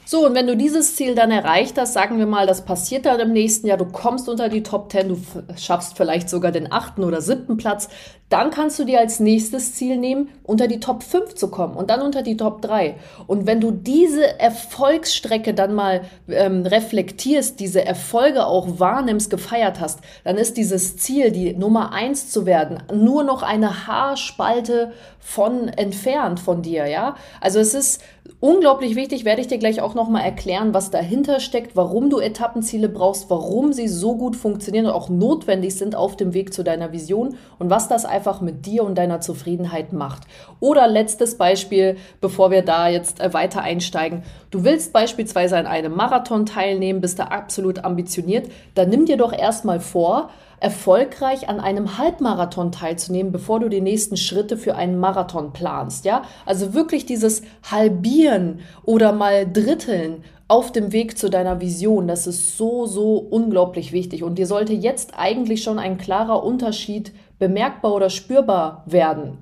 So, 0.09 0.25
und 0.25 0.35
wenn 0.37 0.47
du 0.47 0.57
dieses 0.57 0.95
Ziel 0.95 1.17
dann 1.17 1.33
erreicht 1.33 1.77
hast, 1.77 1.93
sagen 1.93 2.21
wir 2.21 2.27
mal, 2.27 2.47
das 2.47 2.65
passiert 2.65 3.07
dann 3.07 3.19
im 3.19 3.33
nächsten 3.33 3.67
Jahr, 3.67 3.77
du 3.77 3.87
kommst 3.87 4.29
unter 4.29 4.49
die 4.49 4.63
Top 4.63 4.93
10, 4.93 5.09
du 5.09 5.21
schaffst 5.57 5.97
vielleicht 5.97 6.31
sogar 6.31 6.53
den 6.53 6.71
achten 6.71 7.03
oder 7.03 7.21
siebten 7.21 7.57
Platz, 7.57 7.89
dann 8.29 8.51
kannst 8.51 8.79
du 8.79 8.85
dir 8.85 8.99
als 8.99 9.21
nächstes 9.21 9.75
Ziel 9.75 9.97
nehmen, 9.97 10.29
unter 10.43 10.67
die 10.67 10.81
Top 10.81 11.05
5 11.05 11.35
zu 11.37 11.49
kommen 11.49 11.77
und 11.77 11.91
dann 11.91 12.03
unter 12.03 12.23
die 12.23 12.37
Top 12.37 12.61
3. 12.61 12.97
Und 13.29 13.47
wenn 13.47 13.61
du 13.61 13.71
diese 13.71 14.41
Erfolgsstrecke 14.41 15.55
dann 15.55 15.75
mal 15.75 16.03
ähm, 16.29 16.67
reflektierst, 16.67 17.61
diese 17.61 17.85
Erfolge 17.85 18.47
auch 18.47 18.81
wahrnimmst, 18.81 19.31
gefeiert 19.31 19.79
hast, 19.79 20.01
dann 20.25 20.39
ist 20.39 20.57
dieses 20.57 20.97
Ziel, 20.97 21.31
die 21.31 21.55
Nummer 21.55 21.93
1 21.93 22.31
zu 22.31 22.47
werden, 22.47 22.83
nur 22.93 23.23
noch 23.23 23.45
eine 23.45 23.87
Haarspalte 23.87 24.93
von 25.21 25.69
entfernt 25.69 26.39
von 26.41 26.63
dir, 26.63 26.87
ja? 26.87 27.17
Also 27.41 27.59
es 27.59 27.75
ist 27.75 28.01
unglaublich 28.39 28.95
wichtig, 28.95 29.25
werde 29.25 29.41
ich 29.41 29.49
dir 29.49 29.59
gleich 29.59 29.81
auch 29.81 29.95
nochmal 29.95 30.23
erklären, 30.23 30.75
was 30.75 30.91
dahinter 30.91 31.41
steckt, 31.41 31.75
warum 31.75 32.11
du 32.11 32.21
Etappenziele 32.21 32.89
brauchst, 32.89 33.29
warum 33.31 33.73
sie 33.73 33.89
so 33.89 34.17
gut 34.17 34.37
funktionieren 34.37 34.87
und 34.87 34.93
auch 34.93 35.09
notwendig 35.09 35.77
sind 35.77 35.97
auf 35.97 36.17
dem 36.17 36.35
Weg 36.35 36.53
zu 36.53 36.63
deiner 36.63 36.93
Vision 36.93 37.37
und 37.59 37.71
was 37.71 37.89
das 37.89 38.05
einfach 38.17 38.41
mit 38.41 38.67
dir 38.67 38.83
und 38.83 38.97
deiner 38.97 39.21
Zufriedenheit 39.21 39.93
macht. 39.93 40.23
Oder 40.59 40.89
letztes 40.89 41.37
Beispiel, 41.37 41.97
bevor 42.21 42.51
wir 42.51 42.63
da 42.63 42.89
jetzt 42.89 43.21
äh, 43.21 43.33
weiter 43.35 43.63
einsteigen. 43.63 44.23
Du 44.51 44.65
willst 44.65 44.93
beispielsweise 44.93 45.59
an 45.59 45.67
einem 45.67 45.95
Marathon 45.95 46.47
teilnehmen, 46.47 47.01
bist 47.01 47.19
da 47.19 47.25
absolut 47.25 47.85
ambitioniert, 47.85 48.51
dann 48.75 48.89
nimm 48.89 49.05
dir 49.05 49.17
doch 49.17 49.33
erstmal 49.33 49.81
vor, 49.81 50.31
erfolgreich 50.59 51.49
an 51.49 51.61
einem 51.61 51.99
Halbmarathon 51.99 52.73
teilzunehmen, 52.73 53.31
bevor 53.31 53.61
du 53.61 53.69
die 53.69 53.81
nächsten 53.81 54.17
Schritte 54.17 54.57
für 54.57 54.75
einen 54.75 54.99
Marathon 54.99 55.53
planst, 55.53 56.05
ja? 56.05 56.23
Also 56.47 56.73
wirklich 56.73 57.05
dieses 57.05 57.43
halbieren 57.71 58.61
oder 58.85 59.13
mal 59.13 59.47
dritteln 59.51 60.25
auf 60.49 60.71
dem 60.73 60.93
Weg 60.93 61.19
zu 61.19 61.29
deiner 61.29 61.61
Vision, 61.61 62.07
das 62.07 62.27
ist 62.27 62.57
so 62.57 62.87
so 62.87 63.17
unglaublich 63.19 63.93
wichtig 63.93 64.23
und 64.23 64.39
dir 64.39 64.47
sollte 64.47 64.73
jetzt 64.73 65.13
eigentlich 65.17 65.63
schon 65.63 65.79
ein 65.79 65.99
klarer 65.99 66.45
Unterschied 66.45 67.13
bemerkbar 67.39 67.95
oder 67.95 68.11
spürbar 68.11 68.83
werden 68.87 69.39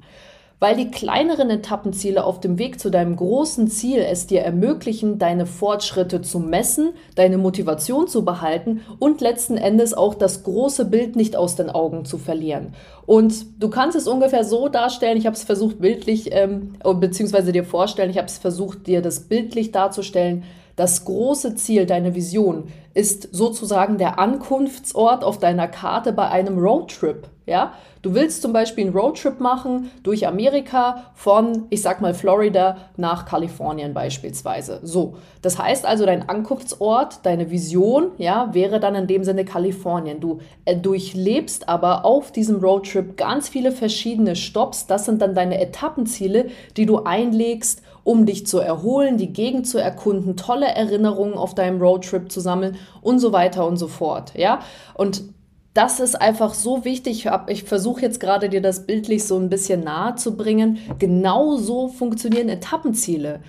weil 0.65 0.77
die 0.77 0.91
kleineren 0.91 1.51
Etappenziele 1.51 2.25
auf 2.25 2.41
dem 2.41 2.59
Weg 2.59 2.81
zu 2.81 2.91
deinem 2.91 3.17
großen 3.17 3.69
Ziel 3.69 3.99
es 3.99 4.27
dir 4.27 4.41
ermöglichen, 4.41 5.19
deine 5.19 5.45
Fortschritte 5.45 6.23
zu 6.23 6.39
messen, 6.39 6.95
deine 7.17 7.37
Motivation 7.37 8.09
zu 8.09 8.25
behalten 8.25 8.81
und 8.99 9.21
letzten 9.21 9.59
Endes 9.59 9.93
auch 9.93 10.15
das 10.15 10.43
große 10.43 10.87
Bild 10.87 11.17
nicht 11.17 11.37
aus 11.37 11.55
den 11.57 11.69
Augen 11.69 12.07
zu 12.07 12.17
verlieren. 12.17 12.73
Und 13.05 13.61
du 13.63 13.69
kannst 13.69 13.95
es 13.95 14.09
ungefähr 14.09 14.43
so 14.43 14.71
darstellen, 14.71 15.19
ich 15.19 15.27
habe 15.27 15.37
es 15.37 15.45
versucht 15.45 15.81
bildlich, 15.81 16.31
ähm, 16.33 16.77
beziehungsweise 16.83 17.53
dir 17.53 17.65
vorstellen, 17.65 18.09
ich 18.09 18.17
habe 18.17 18.29
es 18.29 18.39
versucht, 18.39 18.87
dir 18.87 19.03
das 19.03 19.21
bildlich 19.21 19.71
darzustellen, 19.71 20.45
das 20.77 21.05
große 21.05 21.57
Ziel, 21.57 21.85
deine 21.85 22.15
Vision, 22.15 22.69
ist 22.95 23.35
sozusagen 23.35 23.99
der 23.99 24.19
Ankunftsort 24.19 25.25
auf 25.25 25.39
deiner 25.39 25.69
Karte 25.69 26.13
bei 26.13 26.29
einem 26.29 26.59
Roadtrip. 26.59 27.29
Ja, 27.47 27.75
du 28.01 28.15
willst 28.15 28.41
zum 28.41 28.55
Beispiel 28.55 28.87
einen 28.87 28.97
Roadtrip 28.97 29.39
machen 29.39 29.91
durch 30.03 30.27
Amerika 30.27 31.11
von, 31.15 31.67
ich 31.69 31.83
sag 31.83 32.01
mal, 32.01 32.15
Florida 32.15 32.79
nach 32.97 33.27
Kalifornien 33.27 33.93
beispielsweise. 33.93 34.81
So, 34.83 35.17
das 35.43 35.59
heißt 35.59 35.85
also, 35.85 36.07
dein 36.07 36.27
Ankunftsort, 36.27 37.19
deine 37.25 37.51
Vision, 37.51 38.13
ja, 38.17 38.55
wäre 38.55 38.81
dann 38.81 38.95
in 38.95 39.09
dem 39.09 39.25
Sinne 39.25 39.45
Kalifornien. 39.45 40.21
Du 40.21 40.39
äh, 40.65 40.75
durchlebst 40.75 41.69
aber 41.69 42.07
auf 42.07 42.33
diesem 42.33 42.61
Roadtrip 42.61 43.19
ganz 43.19 43.51
viele 43.51 43.73
verschiedene 43.73 44.37
Stops. 44.37 44.87
Das 44.87 45.05
sind 45.05 45.21
dann 45.21 45.35
deine 45.35 45.61
Etappenziele, 45.61 46.47
die 46.79 46.87
du 46.87 47.05
einlegst 47.05 47.83
um 48.05 48.27
dich 48.27 48.47
zu 48.47 48.59
erholen, 48.59 49.17
die 49.17 49.33
Gegend 49.33 49.67
zu 49.67 49.79
erkunden, 49.79 50.37
tolle 50.37 50.67
Erinnerungen 50.67 51.35
auf 51.35 51.55
deinem 51.55 51.81
Roadtrip 51.81 52.31
zu 52.31 52.41
sammeln 52.41 52.77
und 53.01 53.19
so 53.19 53.33
weiter 53.33 53.67
und 53.67 53.79
so 53.79 53.89
fort. 53.89 54.33
Ja, 54.37 54.61
und 54.95 55.25
das 55.73 55.99
ist 55.99 56.15
einfach 56.15 56.55
so 56.55 56.85
wichtig. 56.85 57.29
Ich 57.49 57.65
versuche 57.65 58.03
jetzt 58.03 58.21
gerade 58.21 58.49
dir 58.49 58.63
das 58.63 58.87
bildlich 58.87 59.25
so 59.25 59.37
ein 59.37 59.49
bisschen 59.49 59.83
nahe 59.83 60.15
zu 60.15 60.37
bringen. 60.37 60.79
Genau 61.01 61.57
so 61.57 61.89
funktionieren 61.89 62.49
Etappenziele. 62.49 63.41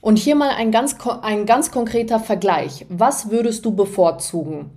Und 0.00 0.18
hier 0.18 0.36
mal 0.36 0.50
ein 0.50 0.70
ganz, 0.70 0.96
ein 1.22 1.44
ganz 1.46 1.72
konkreter 1.72 2.20
Vergleich. 2.20 2.86
Was 2.88 3.30
würdest 3.30 3.64
du 3.64 3.74
bevorzugen? 3.74 4.70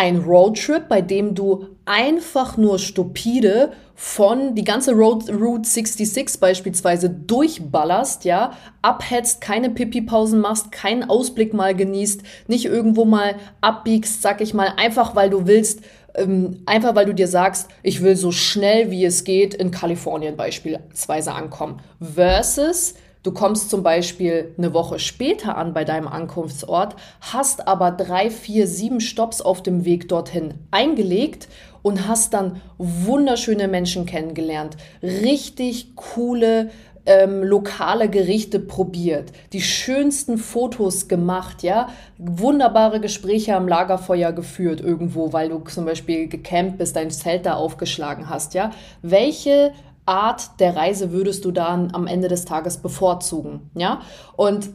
Ein 0.00 0.16
Roadtrip, 0.16 0.88
bei 0.88 1.02
dem 1.02 1.34
du 1.34 1.66
einfach 1.84 2.56
nur 2.56 2.78
stupide 2.78 3.72
von 3.94 4.54
die 4.54 4.64
ganze 4.64 4.92
Road, 4.92 5.28
Route 5.28 5.68
66 5.68 6.40
beispielsweise 6.40 7.10
durchballerst, 7.10 8.24
ja, 8.24 8.52
abhetzt, 8.80 9.42
keine 9.42 9.68
Pipi-Pausen 9.68 10.40
machst, 10.40 10.72
keinen 10.72 11.04
Ausblick 11.10 11.52
mal 11.52 11.74
genießt, 11.74 12.22
nicht 12.46 12.64
irgendwo 12.64 13.04
mal 13.04 13.34
abbiegst, 13.60 14.22
sag 14.22 14.40
ich 14.40 14.54
mal, 14.54 14.72
einfach 14.78 15.14
weil 15.16 15.28
du 15.28 15.46
willst, 15.46 15.82
ähm, 16.14 16.62
einfach 16.64 16.94
weil 16.94 17.04
du 17.04 17.12
dir 17.12 17.28
sagst, 17.28 17.68
ich 17.82 18.00
will 18.00 18.16
so 18.16 18.32
schnell 18.32 18.90
wie 18.90 19.04
es 19.04 19.24
geht 19.24 19.52
in 19.52 19.70
Kalifornien 19.70 20.34
beispielsweise 20.34 21.32
ankommen. 21.32 21.82
Versus 22.00 22.94
Du 23.22 23.32
kommst 23.32 23.68
zum 23.68 23.82
Beispiel 23.82 24.54
eine 24.56 24.72
Woche 24.72 24.98
später 24.98 25.58
an 25.58 25.74
bei 25.74 25.84
deinem 25.84 26.08
Ankunftsort, 26.08 26.96
hast 27.20 27.68
aber 27.68 27.90
drei, 27.90 28.30
vier, 28.30 28.66
sieben 28.66 29.00
Stops 29.00 29.42
auf 29.42 29.62
dem 29.62 29.84
Weg 29.84 30.08
dorthin 30.08 30.54
eingelegt 30.70 31.48
und 31.82 32.08
hast 32.08 32.32
dann 32.32 32.62
wunderschöne 32.78 33.68
Menschen 33.68 34.06
kennengelernt, 34.06 34.78
richtig 35.02 35.96
coole 35.96 36.70
ähm, 37.06 37.42
lokale 37.42 38.08
Gerichte 38.08 38.60
probiert, 38.60 39.32
die 39.52 39.62
schönsten 39.62 40.38
Fotos 40.38 41.08
gemacht, 41.08 41.62
ja, 41.62 41.88
wunderbare 42.18 43.00
Gespräche 43.00 43.56
am 43.56 43.68
Lagerfeuer 43.68 44.32
geführt 44.32 44.80
irgendwo, 44.80 45.32
weil 45.32 45.48
du 45.48 45.58
zum 45.60 45.86
Beispiel 45.86 46.28
gecampt 46.28 46.78
bist, 46.78 46.96
dein 46.96 47.10
Zelt 47.10 47.46
da 47.46 47.54
aufgeschlagen 47.54 48.28
hast, 48.28 48.54
ja. 48.54 48.70
Welche 49.02 49.72
Art 50.06 50.60
der 50.60 50.76
Reise 50.76 51.12
würdest 51.12 51.44
du 51.44 51.50
dann 51.50 51.94
am 51.94 52.06
Ende 52.06 52.28
des 52.28 52.44
Tages 52.44 52.78
bevorzugen? 52.78 53.70
Ja, 53.74 54.00
und 54.36 54.70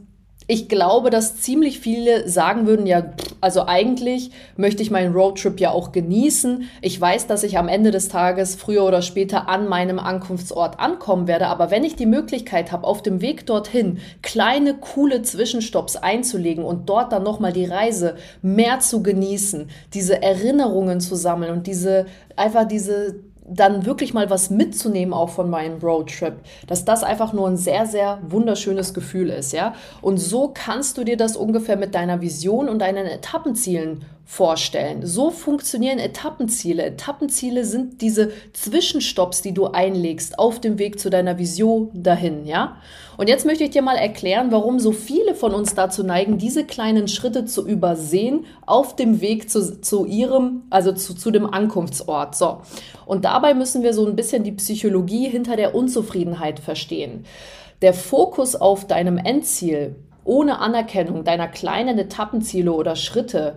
ich 0.48 0.70
glaube, 0.70 1.10
dass 1.10 1.42
ziemlich 1.42 1.80
viele 1.80 2.30
sagen 2.30 2.68
würden, 2.68 2.86
ja, 2.86 3.14
also 3.42 3.66
eigentlich 3.66 4.30
möchte 4.58 4.84
ich 4.84 4.92
meinen 4.92 5.14
Roadtrip 5.14 5.60
ja 5.60 5.72
auch 5.72 5.92
genießen. 5.92 6.70
Ich 6.82 7.02
weiß, 7.02 7.26
dass 7.26 7.42
ich 7.42 7.58
am 7.58 7.68
Ende 7.68 7.90
des 7.90 8.10
Tages 8.10 8.56
früher 8.56 8.86
oder 8.86 9.02
später 9.02 9.50
an 9.50 9.68
meinem 9.68 9.98
Ankunftsort 9.98 10.80
ankommen 10.80 11.28
werde, 11.28 11.48
aber 11.48 11.72
wenn 11.72 11.84
ich 11.84 11.96
die 11.96 12.06
Möglichkeit 12.06 12.72
habe, 12.72 12.86
auf 12.86 13.02
dem 13.02 13.22
Weg 13.22 13.48
dorthin 13.48 13.98
kleine, 14.22 14.76
coole 14.76 15.24
Zwischenstopps 15.24 15.96
einzulegen 15.96 16.64
und 16.64 16.90
dort 16.90 17.12
dann 17.12 17.24
nochmal 17.24 17.54
die 17.54 17.66
Reise 17.66 18.16
mehr 18.44 18.80
zu 18.80 19.02
genießen, 19.02 19.70
diese 19.96 20.22
Erinnerungen 20.22 21.00
zu 21.00 21.16
sammeln 21.16 21.52
und 21.54 21.66
diese, 21.66 22.06
einfach 22.36 22.68
diese, 22.68 23.16
dann 23.48 23.86
wirklich 23.86 24.14
mal 24.14 24.30
was 24.30 24.50
mitzunehmen 24.50 25.14
auch 25.14 25.30
von 25.30 25.50
meinem 25.50 25.80
Roadtrip, 25.80 26.36
dass 26.68 26.86
das 26.86 27.04
einfach 27.04 27.34
nur 27.34 27.48
ein 27.48 27.58
sehr, 27.58 27.86
sehr 27.86 28.20
wunderschönes 28.28 28.94
Gefühl 28.94 29.30
ist, 29.30 29.54
ja. 29.54 29.74
Und 30.02 30.18
so 30.18 30.52
kannst 30.54 30.98
du 30.98 31.04
dir 31.04 31.18
das 31.18 31.38
ungefähr 31.38 31.78
mit 31.78 31.94
deiner 31.96 32.22
Vision 32.22 32.70
und 32.70 32.80
deinen 32.80 33.06
Etappenzielen 33.06 34.06
vorstellen. 34.28 35.06
So 35.06 35.30
funktionieren 35.30 36.00
Etappenziele. 36.00 36.84
Etappenziele 36.84 37.64
sind 37.64 38.02
diese 38.02 38.32
Zwischenstopps, 38.54 39.44
die 39.44 39.54
du 39.54 39.68
einlegst 39.68 40.40
auf 40.40 40.60
dem 40.60 40.80
Weg 40.80 41.00
zu 41.00 41.12
deiner 41.12 41.38
Vision 41.38 41.92
dahin, 41.94 42.46
ja? 42.46 42.78
Und 43.18 43.30
jetzt 43.30 43.46
möchte 43.46 43.64
ich 43.64 43.70
dir 43.70 43.84
mal 43.84 43.96
erklären, 43.96 44.52
warum 44.52 44.80
so 44.80 44.92
viele 44.92 45.36
von 45.36 45.54
uns 45.54 45.76
dazu 45.76 46.04
neigen, 46.04 46.38
diese 46.38 46.66
kleinen 46.66 47.08
Schritte 47.08 47.46
zu 47.46 47.66
übersehen 47.66 48.46
auf 48.66 48.96
dem 48.96 49.22
Weg 49.22 49.50
zu, 49.50 49.80
zu 49.80 50.06
ihrem, 50.06 50.64
also 50.72 50.92
zu, 50.92 51.14
zu 51.14 51.30
dem 51.30 51.46
Ankunftsort. 51.46 52.36
So. 52.36 52.62
Und 53.06 53.26
dabei 53.26 53.54
müssen 53.54 53.84
wir 53.84 53.94
so 53.94 54.06
ein 54.06 54.16
bisschen 54.16 54.44
die 54.44 54.52
Psychologie 54.54 55.30
hinter 55.30 55.56
der 55.56 55.76
Unzufriedenheit 55.76 56.60
verstehen. 56.60 57.26
Der 57.84 57.94
Fokus 57.94 58.56
auf 58.56 58.88
deinem 58.88 59.18
Endziel 59.18 59.96
ohne 60.26 60.60
Anerkennung 60.60 61.24
deiner 61.24 61.48
kleinen 61.48 62.00
Etappenziele 62.00 62.74
oder 62.74 62.96
Schritte 62.96 63.56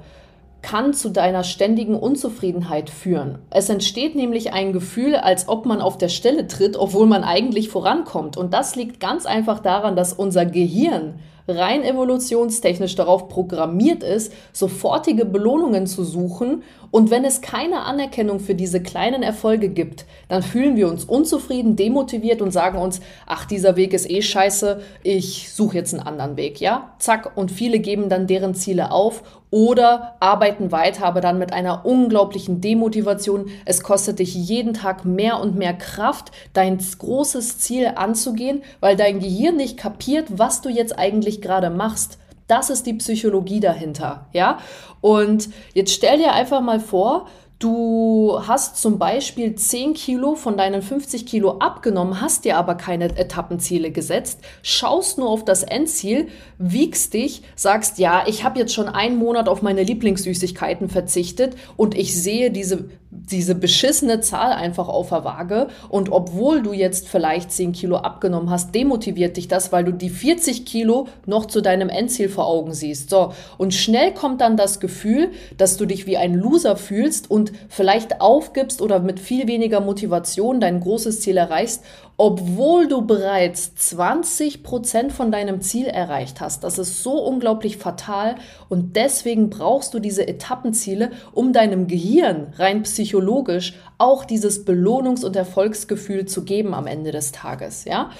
kann 0.62 0.92
zu 0.92 1.10
deiner 1.10 1.44
ständigen 1.44 1.94
Unzufriedenheit 1.94 2.90
führen. 2.90 3.38
Es 3.50 3.68
entsteht 3.68 4.16
nämlich 4.16 4.52
ein 4.52 4.72
Gefühl, 4.72 5.14
als 5.14 5.48
ob 5.48 5.66
man 5.66 5.80
auf 5.80 5.98
der 5.98 6.08
Stelle 6.08 6.46
tritt, 6.46 6.76
obwohl 6.76 7.06
man 7.06 7.24
eigentlich 7.24 7.68
vorankommt. 7.68 8.36
Und 8.36 8.52
das 8.52 8.76
liegt 8.76 9.00
ganz 9.00 9.26
einfach 9.26 9.60
daran, 9.60 9.96
dass 9.96 10.12
unser 10.12 10.44
Gehirn 10.46 11.14
rein 11.48 11.82
evolutionstechnisch 11.82 12.94
darauf 12.94 13.28
programmiert 13.28 14.02
ist, 14.02 14.32
sofortige 14.52 15.24
Belohnungen 15.24 15.86
zu 15.86 16.04
suchen. 16.04 16.62
Und 16.90 17.10
wenn 17.10 17.24
es 17.24 17.40
keine 17.40 17.82
Anerkennung 17.82 18.40
für 18.40 18.54
diese 18.54 18.82
kleinen 18.82 19.22
Erfolge 19.22 19.68
gibt, 19.68 20.06
dann 20.28 20.42
fühlen 20.42 20.76
wir 20.76 20.88
uns 20.88 21.04
unzufrieden, 21.04 21.76
demotiviert 21.76 22.42
und 22.42 22.50
sagen 22.50 22.78
uns, 22.78 23.00
ach, 23.26 23.44
dieser 23.44 23.76
Weg 23.76 23.92
ist 23.92 24.10
eh 24.10 24.22
scheiße, 24.22 24.80
ich 25.02 25.52
suche 25.52 25.76
jetzt 25.76 25.94
einen 25.94 26.06
anderen 26.06 26.36
Weg, 26.36 26.60
ja? 26.60 26.94
Zack. 26.98 27.36
Und 27.36 27.50
viele 27.50 27.78
geben 27.78 28.08
dann 28.08 28.26
deren 28.26 28.54
Ziele 28.54 28.90
auf 28.90 29.22
oder 29.50 30.16
arbeiten 30.20 30.72
weiter, 30.72 31.06
aber 31.06 31.20
dann 31.20 31.38
mit 31.38 31.52
einer 31.52 31.86
unglaublichen 31.86 32.60
Demotivation. 32.60 33.50
Es 33.64 33.82
kostet 33.82 34.18
dich 34.18 34.34
jeden 34.34 34.74
Tag 34.74 35.04
mehr 35.04 35.40
und 35.40 35.56
mehr 35.56 35.74
Kraft, 35.74 36.32
dein 36.52 36.78
großes 36.78 37.58
Ziel 37.58 37.92
anzugehen, 37.94 38.62
weil 38.80 38.96
dein 38.96 39.20
Gehirn 39.20 39.56
nicht 39.56 39.78
kapiert, 39.78 40.38
was 40.38 40.60
du 40.60 40.68
jetzt 40.68 40.98
eigentlich 40.98 41.40
gerade 41.40 41.70
machst. 41.70 42.18
Das 42.46 42.70
ist 42.70 42.86
die 42.86 42.94
Psychologie 42.94 43.60
dahinter, 43.60 44.26
ja? 44.32 44.58
Und 45.00 45.50
jetzt 45.74 45.92
stell 45.92 46.18
dir 46.18 46.32
einfach 46.32 46.60
mal 46.60 46.80
vor, 46.80 47.26
Du 47.58 48.38
hast 48.46 48.76
zum 48.76 49.00
Beispiel 49.00 49.56
10 49.56 49.94
Kilo 49.94 50.36
von 50.36 50.56
deinen 50.56 50.80
50 50.80 51.26
Kilo 51.26 51.58
abgenommen, 51.58 52.20
hast 52.20 52.44
dir 52.44 52.56
aber 52.56 52.76
keine 52.76 53.06
Etappenziele 53.16 53.90
gesetzt, 53.90 54.38
schaust 54.62 55.18
nur 55.18 55.28
auf 55.28 55.44
das 55.44 55.64
Endziel, 55.64 56.28
wiegst 56.58 57.14
dich, 57.14 57.42
sagst, 57.56 57.98
ja, 57.98 58.22
ich 58.28 58.44
habe 58.44 58.60
jetzt 58.60 58.74
schon 58.74 58.86
einen 58.88 59.16
Monat 59.16 59.48
auf 59.48 59.60
meine 59.60 59.82
Lieblingssüßigkeiten 59.82 60.88
verzichtet 60.88 61.56
und 61.76 61.96
ich 61.98 62.22
sehe 62.22 62.52
diese 62.52 62.90
diese 63.10 63.54
beschissene 63.54 64.20
Zahl 64.20 64.52
einfach 64.52 64.88
auf 64.88 65.08
der 65.08 65.24
Waage 65.24 65.68
und 65.88 66.10
obwohl 66.10 66.62
du 66.62 66.72
jetzt 66.72 67.08
vielleicht 67.08 67.50
10 67.50 67.72
Kilo 67.72 67.96
abgenommen 67.96 68.50
hast, 68.50 68.74
demotiviert 68.74 69.36
dich 69.36 69.48
das, 69.48 69.72
weil 69.72 69.84
du 69.84 69.92
die 69.92 70.10
40 70.10 70.66
Kilo 70.66 71.08
noch 71.24 71.46
zu 71.46 71.62
deinem 71.62 71.88
Endziel 71.88 72.28
vor 72.28 72.46
Augen 72.46 72.74
siehst. 72.74 73.08
So, 73.08 73.32
und 73.56 73.72
schnell 73.72 74.12
kommt 74.12 74.42
dann 74.42 74.56
das 74.56 74.78
Gefühl, 74.78 75.30
dass 75.56 75.78
du 75.78 75.86
dich 75.86 76.06
wie 76.06 76.18
ein 76.18 76.34
Loser 76.34 76.76
fühlst 76.76 77.30
und 77.30 77.52
vielleicht 77.68 78.20
aufgibst 78.20 78.82
oder 78.82 79.00
mit 79.00 79.20
viel 79.20 79.46
weniger 79.48 79.80
Motivation 79.80 80.60
dein 80.60 80.80
großes 80.80 81.20
Ziel 81.20 81.38
erreichst 81.38 81.82
obwohl 82.18 82.88
du 82.88 83.02
bereits 83.02 83.76
20 83.76 84.64
Prozent 84.64 85.12
von 85.12 85.30
deinem 85.30 85.60
Ziel 85.60 85.86
erreicht 85.86 86.40
hast. 86.40 86.64
Das 86.64 86.76
ist 86.76 87.02
so 87.02 87.12
unglaublich 87.12 87.78
fatal 87.78 88.34
und 88.68 88.96
deswegen 88.96 89.48
brauchst 89.48 89.94
du 89.94 90.00
diese 90.00 90.26
Etappenziele, 90.26 91.12
um 91.32 91.52
deinem 91.52 91.86
Gehirn 91.86 92.52
rein 92.56 92.82
psychologisch 92.82 93.74
auch 93.98 94.24
dieses 94.24 94.66
Belohnungs- 94.66 95.24
und 95.24 95.36
Erfolgsgefühl 95.36 96.26
zu 96.26 96.44
geben 96.44 96.74
am 96.74 96.86
Ende 96.86 97.12
des 97.12 97.32
Tages, 97.32 97.84
ja? 97.84 98.10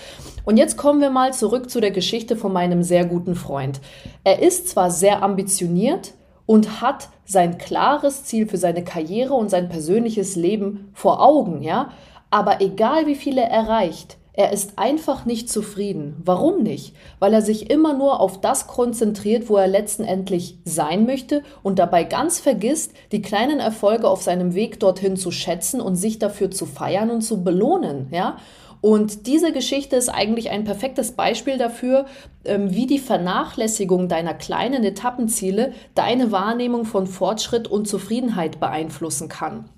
Und 0.44 0.56
jetzt 0.56 0.76
kommen 0.76 1.00
wir 1.00 1.10
mal 1.10 1.34
zurück 1.34 1.68
zu 1.68 1.80
der 1.80 1.90
Geschichte 1.90 2.36
von 2.36 2.52
meinem 2.52 2.82
sehr 2.82 3.04
guten 3.04 3.34
Freund. 3.34 3.80
Er 4.24 4.40
ist 4.40 4.68
zwar 4.68 4.90
sehr 4.90 5.22
ambitioniert, 5.22 6.14
und 6.48 6.80
hat 6.80 7.10
sein 7.26 7.58
klares 7.58 8.24
Ziel 8.24 8.46
für 8.48 8.56
seine 8.56 8.82
Karriere 8.82 9.34
und 9.34 9.50
sein 9.50 9.68
persönliches 9.68 10.34
Leben 10.34 10.88
vor 10.94 11.22
Augen, 11.22 11.62
ja. 11.62 11.90
Aber 12.30 12.60
egal 12.60 13.06
wie 13.06 13.14
viel 13.14 13.38
er 13.38 13.50
erreicht, 13.50 14.18
er 14.38 14.52
ist 14.52 14.78
einfach 14.78 15.24
nicht 15.24 15.50
zufrieden. 15.50 16.14
Warum 16.24 16.62
nicht? 16.62 16.94
Weil 17.18 17.34
er 17.34 17.42
sich 17.42 17.70
immer 17.70 17.92
nur 17.92 18.20
auf 18.20 18.40
das 18.40 18.68
konzentriert, 18.68 19.48
wo 19.48 19.56
er 19.56 19.66
letztendlich 19.66 20.58
sein 20.64 21.06
möchte 21.06 21.42
und 21.64 21.80
dabei 21.80 22.04
ganz 22.04 22.38
vergisst, 22.38 22.92
die 23.10 23.20
kleinen 23.20 23.58
Erfolge 23.58 24.08
auf 24.08 24.22
seinem 24.22 24.54
Weg 24.54 24.78
dorthin 24.78 25.16
zu 25.16 25.32
schätzen 25.32 25.80
und 25.80 25.96
sich 25.96 26.20
dafür 26.20 26.52
zu 26.52 26.66
feiern 26.66 27.10
und 27.10 27.22
zu 27.22 27.42
belohnen, 27.42 28.10
ja? 28.12 28.36
Und 28.80 29.26
diese 29.26 29.50
Geschichte 29.50 29.96
ist 29.96 30.08
eigentlich 30.08 30.50
ein 30.50 30.62
perfektes 30.62 31.10
Beispiel 31.10 31.58
dafür, 31.58 32.06
ähm, 32.44 32.72
wie 32.72 32.86
die 32.86 33.00
Vernachlässigung 33.00 34.06
deiner 34.06 34.34
kleinen 34.34 34.84
Etappenziele 34.84 35.72
deine 35.96 36.30
Wahrnehmung 36.30 36.84
von 36.84 37.08
Fortschritt 37.08 37.66
und 37.66 37.88
Zufriedenheit 37.88 38.60
beeinflussen 38.60 39.28
kann. 39.28 39.68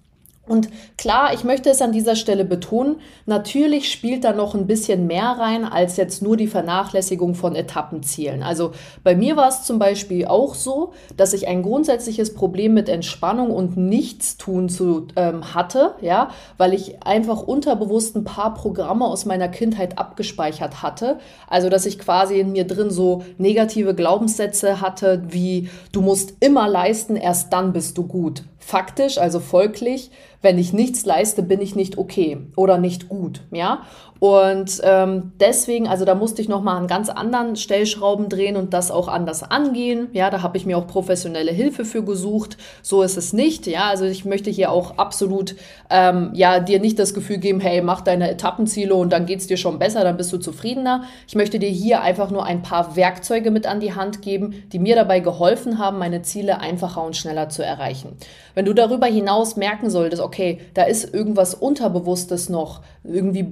Und 0.51 0.69
klar, 0.99 1.33
ich 1.33 1.45
möchte 1.45 1.71
es 1.71 1.81
an 1.81 1.93
dieser 1.93 2.17
Stelle 2.17 2.45
betonen, 2.45 2.97
natürlich 3.25 3.89
spielt 3.93 4.25
da 4.25 4.33
noch 4.33 4.57
ein 4.57 4.67
bisschen 4.67 5.07
mehr 5.07 5.37
rein 5.39 5.65
als 5.65 5.97
jetzt 5.97 6.23
nur 6.23 6.37
die 6.37 6.49
Vernachlässigung 6.49 7.37
von 7.37 7.55
Etappenzielen. 7.55 8.43
Also 8.43 8.73
bei 9.05 9.15
mir 9.15 9.37
war 9.37 9.47
es 9.47 9.63
zum 9.63 9.79
Beispiel 9.79 10.27
auch 10.27 10.57
so, 10.57 10.93
dass 11.17 11.35
ich 11.35 11.47
ein 11.47 11.63
grundsätzliches 11.63 12.35
Problem 12.35 12.75
mit 12.75 12.89
Entspannung 12.89 13.53
und 13.53 13.77
Nichtstun 13.77 14.69
zu, 14.69 15.07
ähm, 15.15 15.55
hatte, 15.55 15.95
ja, 16.01 16.31
weil 16.59 16.75
ich 16.75 17.01
einfach 17.05 17.43
unterbewusst 17.45 18.17
ein 18.17 18.25
paar 18.25 18.53
Programme 18.53 19.05
aus 19.05 19.27
meiner 19.27 19.49
Kindheit 19.49 19.99
abgespeichert 19.99 20.83
hatte. 20.83 21.21
Also 21.49 21.69
dass 21.69 21.87
ich 21.87 21.97
quasi 22.01 22.41
in 22.41 22.51
mir 22.51 22.67
drin 22.67 22.91
so 22.91 23.23
negative 23.39 23.95
Glaubenssätze 23.95 24.81
hatte, 24.81 25.23
wie 25.29 25.71
du 25.93 26.01
musst 26.01 26.35
immer 26.41 26.69
leisten, 26.69 27.15
erst 27.15 27.53
dann 27.53 27.73
bist 27.73 27.97
du 27.97 28.09
gut 28.09 28.43
faktisch, 28.71 29.19
also 29.19 29.41
folglich, 29.41 30.13
wenn 30.43 30.57
ich 30.57 30.73
nichts 30.73 31.05
leiste, 31.05 31.43
bin 31.43 31.61
ich 31.61 31.75
nicht 31.75 31.99
okay 31.99 32.39
oder 32.57 32.79
nicht 32.79 33.09
gut, 33.09 33.43
ja. 33.51 33.83
Und 34.21 34.83
ähm, 34.85 35.33
deswegen, 35.41 35.89
also 35.89 36.05
da 36.05 36.15
musste 36.15 36.43
ich 36.43 36.49
nochmal 36.49 36.77
an 36.77 36.87
ganz 36.87 37.09
anderen 37.09 37.57
Stellschrauben 37.57 38.29
drehen 38.29 38.57
und 38.57 38.75
das 38.75 38.91
auch 38.91 39.09
anders 39.09 39.43
angehen. 39.43 40.09
Ja, 40.13 40.29
da 40.29 40.43
habe 40.43 40.59
ich 40.59 40.67
mir 40.67 40.77
auch 40.77 40.87
professionelle 40.87 41.51
Hilfe 41.53 41.87
für 41.87 42.05
gesucht. 42.05 42.59
So 42.83 43.03
ist 43.03 43.17
es 43.17 43.33
nicht. 43.33 43.67
Ja, 43.67 43.89
also 43.89 44.05
ich 44.05 44.27
möchte 44.27 44.51
hier 44.51 44.73
auch 44.73 44.99
absolut 44.99 45.57
ähm, 45.89 46.33
ja 46.35 46.61
dir 46.61 46.81
nicht 46.81 46.99
das 46.99 47.15
Gefühl 47.15 47.39
geben, 47.39 47.61
hey, 47.61 47.81
mach 47.81 48.03
deine 48.03 48.31
Etappenziele 48.31 48.95
und 48.95 49.11
dann 49.11 49.25
geht's 49.25 49.47
dir 49.47 49.57
schon 49.57 49.79
besser, 49.79 50.05
dann 50.05 50.19
bist 50.19 50.31
du 50.35 50.37
zufriedener. 50.37 51.05
Ich 51.27 51.35
möchte 51.35 51.59
dir 51.59 51.71
hier 51.71 52.03
einfach 52.03 52.31
nur 52.31 52.45
ein 52.45 52.61
paar 52.61 52.97
Werkzeuge 52.97 53.51
mit 53.51 53.67
an 53.67 53.81
die 53.81 53.95
Hand 53.95 54.21
geben, 54.21 54.65
die 54.71 54.79
mir 54.79 54.97
dabei 54.97 55.21
geholfen 55.21 55.79
haben, 55.79 55.99
meine 55.99 56.21
Ziele 56.21 56.61
einfacher 56.61 57.03
und 57.03 57.17
schneller 57.17 57.49
zu 57.49 57.65
erreichen. 57.65 58.19
Wenn 58.55 58.67
du 58.67 58.75
darüber 58.75 59.07
hinaus 59.07 59.57
merken 59.57 59.89
solltest, 59.89 60.21
okay, 60.21 60.61
da 60.75 60.83
ist 60.83 61.15
irgendwas 61.15 61.55
Unterbewusstes 61.55 62.51
noch, 62.51 62.83
irgendwie 63.03 63.43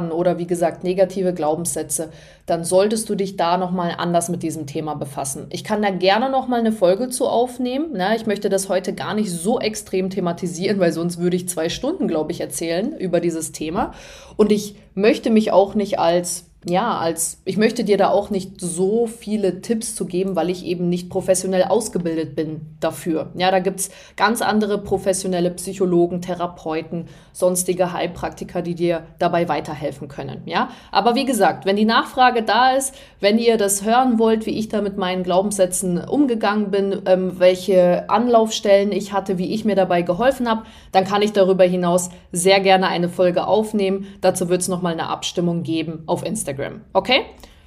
Blockaden 0.00 0.12
oder 0.12 0.38
wie 0.38 0.46
gesagt 0.46 0.84
negative 0.84 1.32
Glaubenssätze, 1.32 2.10
dann 2.46 2.64
solltest 2.64 3.08
du 3.08 3.14
dich 3.14 3.36
da 3.36 3.56
nochmal 3.56 3.94
anders 3.96 4.28
mit 4.28 4.42
diesem 4.42 4.66
Thema 4.66 4.94
befassen. 4.94 5.46
Ich 5.50 5.64
kann 5.64 5.82
da 5.82 5.90
gerne 5.90 6.30
nochmal 6.30 6.60
eine 6.60 6.72
Folge 6.72 7.08
zu 7.08 7.26
aufnehmen. 7.26 7.92
Ne? 7.92 8.16
Ich 8.16 8.26
möchte 8.26 8.48
das 8.48 8.68
heute 8.68 8.92
gar 8.92 9.14
nicht 9.14 9.30
so 9.30 9.60
extrem 9.60 10.10
thematisieren, 10.10 10.80
weil 10.80 10.92
sonst 10.92 11.18
würde 11.18 11.36
ich 11.36 11.48
zwei 11.48 11.68
Stunden, 11.68 12.08
glaube 12.08 12.32
ich, 12.32 12.40
erzählen 12.40 12.96
über 12.96 13.20
dieses 13.20 13.52
Thema. 13.52 13.92
Und 14.36 14.52
ich 14.52 14.76
möchte 14.94 15.30
mich 15.30 15.52
auch 15.52 15.74
nicht 15.74 15.98
als 15.98 16.46
ja, 16.66 16.98
als 16.98 17.40
ich 17.46 17.56
möchte 17.56 17.84
dir 17.84 17.96
da 17.96 18.10
auch 18.10 18.28
nicht 18.28 18.60
so 18.60 19.06
viele 19.06 19.62
Tipps 19.62 19.94
zu 19.94 20.04
geben, 20.04 20.36
weil 20.36 20.50
ich 20.50 20.66
eben 20.66 20.90
nicht 20.90 21.08
professionell 21.08 21.64
ausgebildet 21.64 22.36
bin 22.36 22.60
dafür. 22.80 23.30
Ja, 23.34 23.50
da 23.50 23.60
gibt's 23.60 23.90
ganz 24.16 24.42
andere 24.42 24.76
professionelle 24.76 25.50
Psychologen, 25.52 26.20
Therapeuten, 26.20 27.08
sonstige 27.32 27.94
Heilpraktiker, 27.94 28.60
die 28.60 28.74
dir 28.74 29.04
dabei 29.18 29.48
weiterhelfen 29.48 30.08
können. 30.08 30.42
Ja, 30.44 30.68
aber 30.92 31.14
wie 31.14 31.24
gesagt, 31.24 31.64
wenn 31.64 31.76
die 31.76 31.86
Nachfrage 31.86 32.42
da 32.42 32.72
ist, 32.72 32.94
wenn 33.20 33.38
ihr 33.38 33.56
das 33.56 33.82
hören 33.84 34.18
wollt, 34.18 34.44
wie 34.44 34.58
ich 34.58 34.68
da 34.68 34.82
mit 34.82 34.98
meinen 34.98 35.22
Glaubenssätzen 35.22 35.96
umgegangen 36.04 36.70
bin, 36.70 37.00
ähm, 37.06 37.38
welche 37.38 38.10
Anlaufstellen 38.10 38.92
ich 38.92 39.14
hatte, 39.14 39.38
wie 39.38 39.54
ich 39.54 39.64
mir 39.64 39.76
dabei 39.76 40.02
geholfen 40.02 40.48
habe, 40.48 40.64
dann 40.92 41.06
kann 41.06 41.22
ich 41.22 41.32
darüber 41.32 41.64
hinaus 41.64 42.10
sehr 42.32 42.60
gerne 42.60 42.88
eine 42.88 43.08
Folge 43.08 43.46
aufnehmen. 43.46 44.06
Dazu 44.20 44.50
wird 44.50 44.60
es 44.60 44.68
nochmal 44.68 44.92
eine 44.92 45.08
Abstimmung 45.08 45.62
geben 45.62 46.02
auf 46.04 46.22
Instagram. 46.22 46.49
Instagram. 46.50 46.82
Okay? 46.92 47.26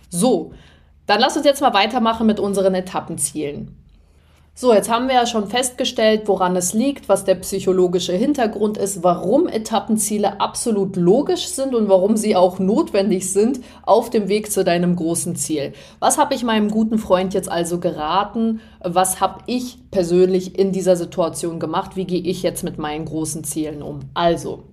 So, 0.10 0.54
dann 1.06 1.20
lass 1.20 1.36
uns 1.36 1.46
jetzt 1.46 1.62
mal 1.62 1.74
weitermachen 1.74 2.28
mit 2.28 2.40
unseren 2.40 2.76
Etappenzielen. 2.76 3.78
So, 4.56 4.72
jetzt 4.72 4.88
haben 4.88 5.08
wir 5.08 5.16
ja 5.16 5.26
schon 5.26 5.48
festgestellt, 5.48 6.28
woran 6.28 6.56
es 6.56 6.74
liegt, 6.74 7.10
was 7.10 7.26
der 7.26 7.34
psychologische 7.36 8.14
Hintergrund 8.14 8.78
ist, 8.78 9.02
warum 9.02 9.48
Etappenziele 9.48 10.40
absolut 10.40 10.96
logisch 10.96 11.48
sind 11.48 11.74
und 11.74 11.90
warum 11.90 12.18
sie 12.18 12.36
auch 12.36 12.60
notwendig 12.60 13.34
sind 13.34 13.62
auf 13.82 14.12
dem 14.12 14.28
Weg 14.28 14.52
zu 14.52 14.64
deinem 14.64 14.96
großen 14.96 15.36
Ziel. 15.36 15.74
Was 16.00 16.20
habe 16.20 16.36
ich 16.36 16.44
meinem 16.44 16.70
guten 16.70 17.00
Freund 17.00 17.34
jetzt 17.34 17.52
also 17.52 17.80
geraten? 17.80 18.62
Was 18.80 19.20
habe 19.20 19.40
ich 19.48 19.80
persönlich 19.90 20.60
in 20.60 20.72
dieser 20.72 20.98
Situation 20.98 21.60
gemacht? 21.60 21.96
Wie 21.96 22.06
gehe 22.06 22.22
ich 22.22 22.44
jetzt 22.44 22.64
mit 22.64 22.78
meinen 22.78 23.06
großen 23.06 23.44
Zielen 23.44 23.82
um? 23.82 24.02
Also, 24.14 24.66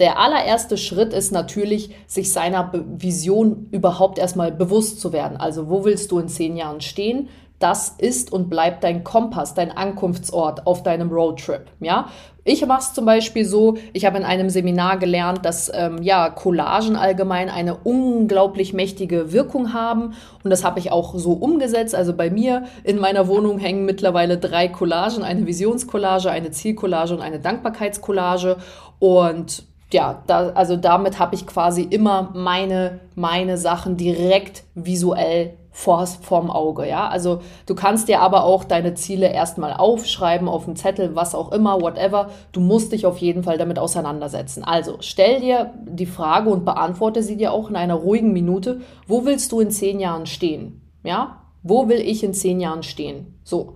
der 0.00 0.18
allererste 0.18 0.78
Schritt 0.78 1.12
ist 1.12 1.30
natürlich, 1.30 1.94
sich 2.06 2.32
seiner 2.32 2.72
Vision 2.72 3.68
überhaupt 3.70 4.18
erstmal 4.18 4.50
bewusst 4.50 5.00
zu 5.00 5.12
werden. 5.12 5.36
Also 5.36 5.68
wo 5.68 5.84
willst 5.84 6.10
du 6.10 6.18
in 6.18 6.28
zehn 6.28 6.56
Jahren 6.56 6.80
stehen? 6.80 7.28
Das 7.58 7.90
ist 7.98 8.32
und 8.32 8.48
bleibt 8.48 8.82
dein 8.84 9.04
Kompass, 9.04 9.52
dein 9.52 9.70
Ankunftsort 9.70 10.66
auf 10.66 10.82
deinem 10.82 11.10
Roadtrip. 11.10 11.66
Ja, 11.80 12.08
ich 12.42 12.64
mache 12.64 12.80
es 12.80 12.94
zum 12.94 13.04
Beispiel 13.04 13.44
so. 13.44 13.76
Ich 13.92 14.06
habe 14.06 14.16
in 14.16 14.24
einem 14.24 14.48
Seminar 14.48 14.98
gelernt, 14.98 15.44
dass 15.44 15.70
ähm, 15.74 16.00
ja 16.00 16.30
Collagen 16.30 16.96
allgemein 16.96 17.50
eine 17.50 17.76
unglaublich 17.76 18.72
mächtige 18.72 19.34
Wirkung 19.34 19.74
haben 19.74 20.14
und 20.42 20.48
das 20.48 20.64
habe 20.64 20.78
ich 20.78 20.90
auch 20.90 21.14
so 21.18 21.32
umgesetzt. 21.32 21.94
Also 21.94 22.14
bei 22.14 22.30
mir 22.30 22.64
in 22.82 22.98
meiner 22.98 23.28
Wohnung 23.28 23.58
hängen 23.58 23.84
mittlerweile 23.84 24.38
drei 24.38 24.68
Collagen: 24.68 25.22
eine 25.22 25.46
Visionscollage, 25.46 26.30
eine 26.30 26.52
Zielcollage 26.52 27.12
und 27.12 27.20
eine 27.20 27.40
Dankbarkeitscollage 27.40 28.56
und 28.98 29.64
ja, 29.92 30.22
da, 30.26 30.50
also 30.50 30.76
damit 30.76 31.18
habe 31.18 31.34
ich 31.34 31.46
quasi 31.46 31.82
immer 31.82 32.30
meine, 32.34 33.00
meine 33.14 33.58
Sachen 33.58 33.96
direkt 33.96 34.64
visuell 34.74 35.54
vor, 35.72 36.06
vorm 36.06 36.50
Auge, 36.50 36.88
ja. 36.88 37.08
Also 37.08 37.40
du 37.66 37.74
kannst 37.74 38.08
dir 38.08 38.20
aber 38.20 38.44
auch 38.44 38.64
deine 38.64 38.94
Ziele 38.94 39.32
erstmal 39.32 39.72
aufschreiben 39.72 40.48
auf 40.48 40.66
einen 40.66 40.76
Zettel, 40.76 41.14
was 41.14 41.34
auch 41.34 41.52
immer, 41.52 41.80
whatever. 41.80 42.30
Du 42.52 42.60
musst 42.60 42.92
dich 42.92 43.06
auf 43.06 43.18
jeden 43.18 43.44
Fall 43.44 43.56
damit 43.56 43.78
auseinandersetzen. 43.78 44.64
Also 44.64 44.96
stell 45.00 45.40
dir 45.40 45.72
die 45.86 46.06
Frage 46.06 46.50
und 46.50 46.64
beantworte 46.64 47.22
sie 47.22 47.36
dir 47.36 47.52
auch 47.52 47.70
in 47.70 47.76
einer 47.76 47.94
ruhigen 47.94 48.32
Minute. 48.32 48.80
Wo 49.06 49.24
willst 49.24 49.52
du 49.52 49.60
in 49.60 49.70
zehn 49.70 50.00
Jahren 50.00 50.26
stehen? 50.26 50.82
Ja? 51.02 51.42
Wo 51.62 51.88
will 51.88 52.00
ich 52.00 52.24
in 52.24 52.34
zehn 52.34 52.60
Jahren 52.60 52.82
stehen? 52.82 53.38
So. 53.44 53.74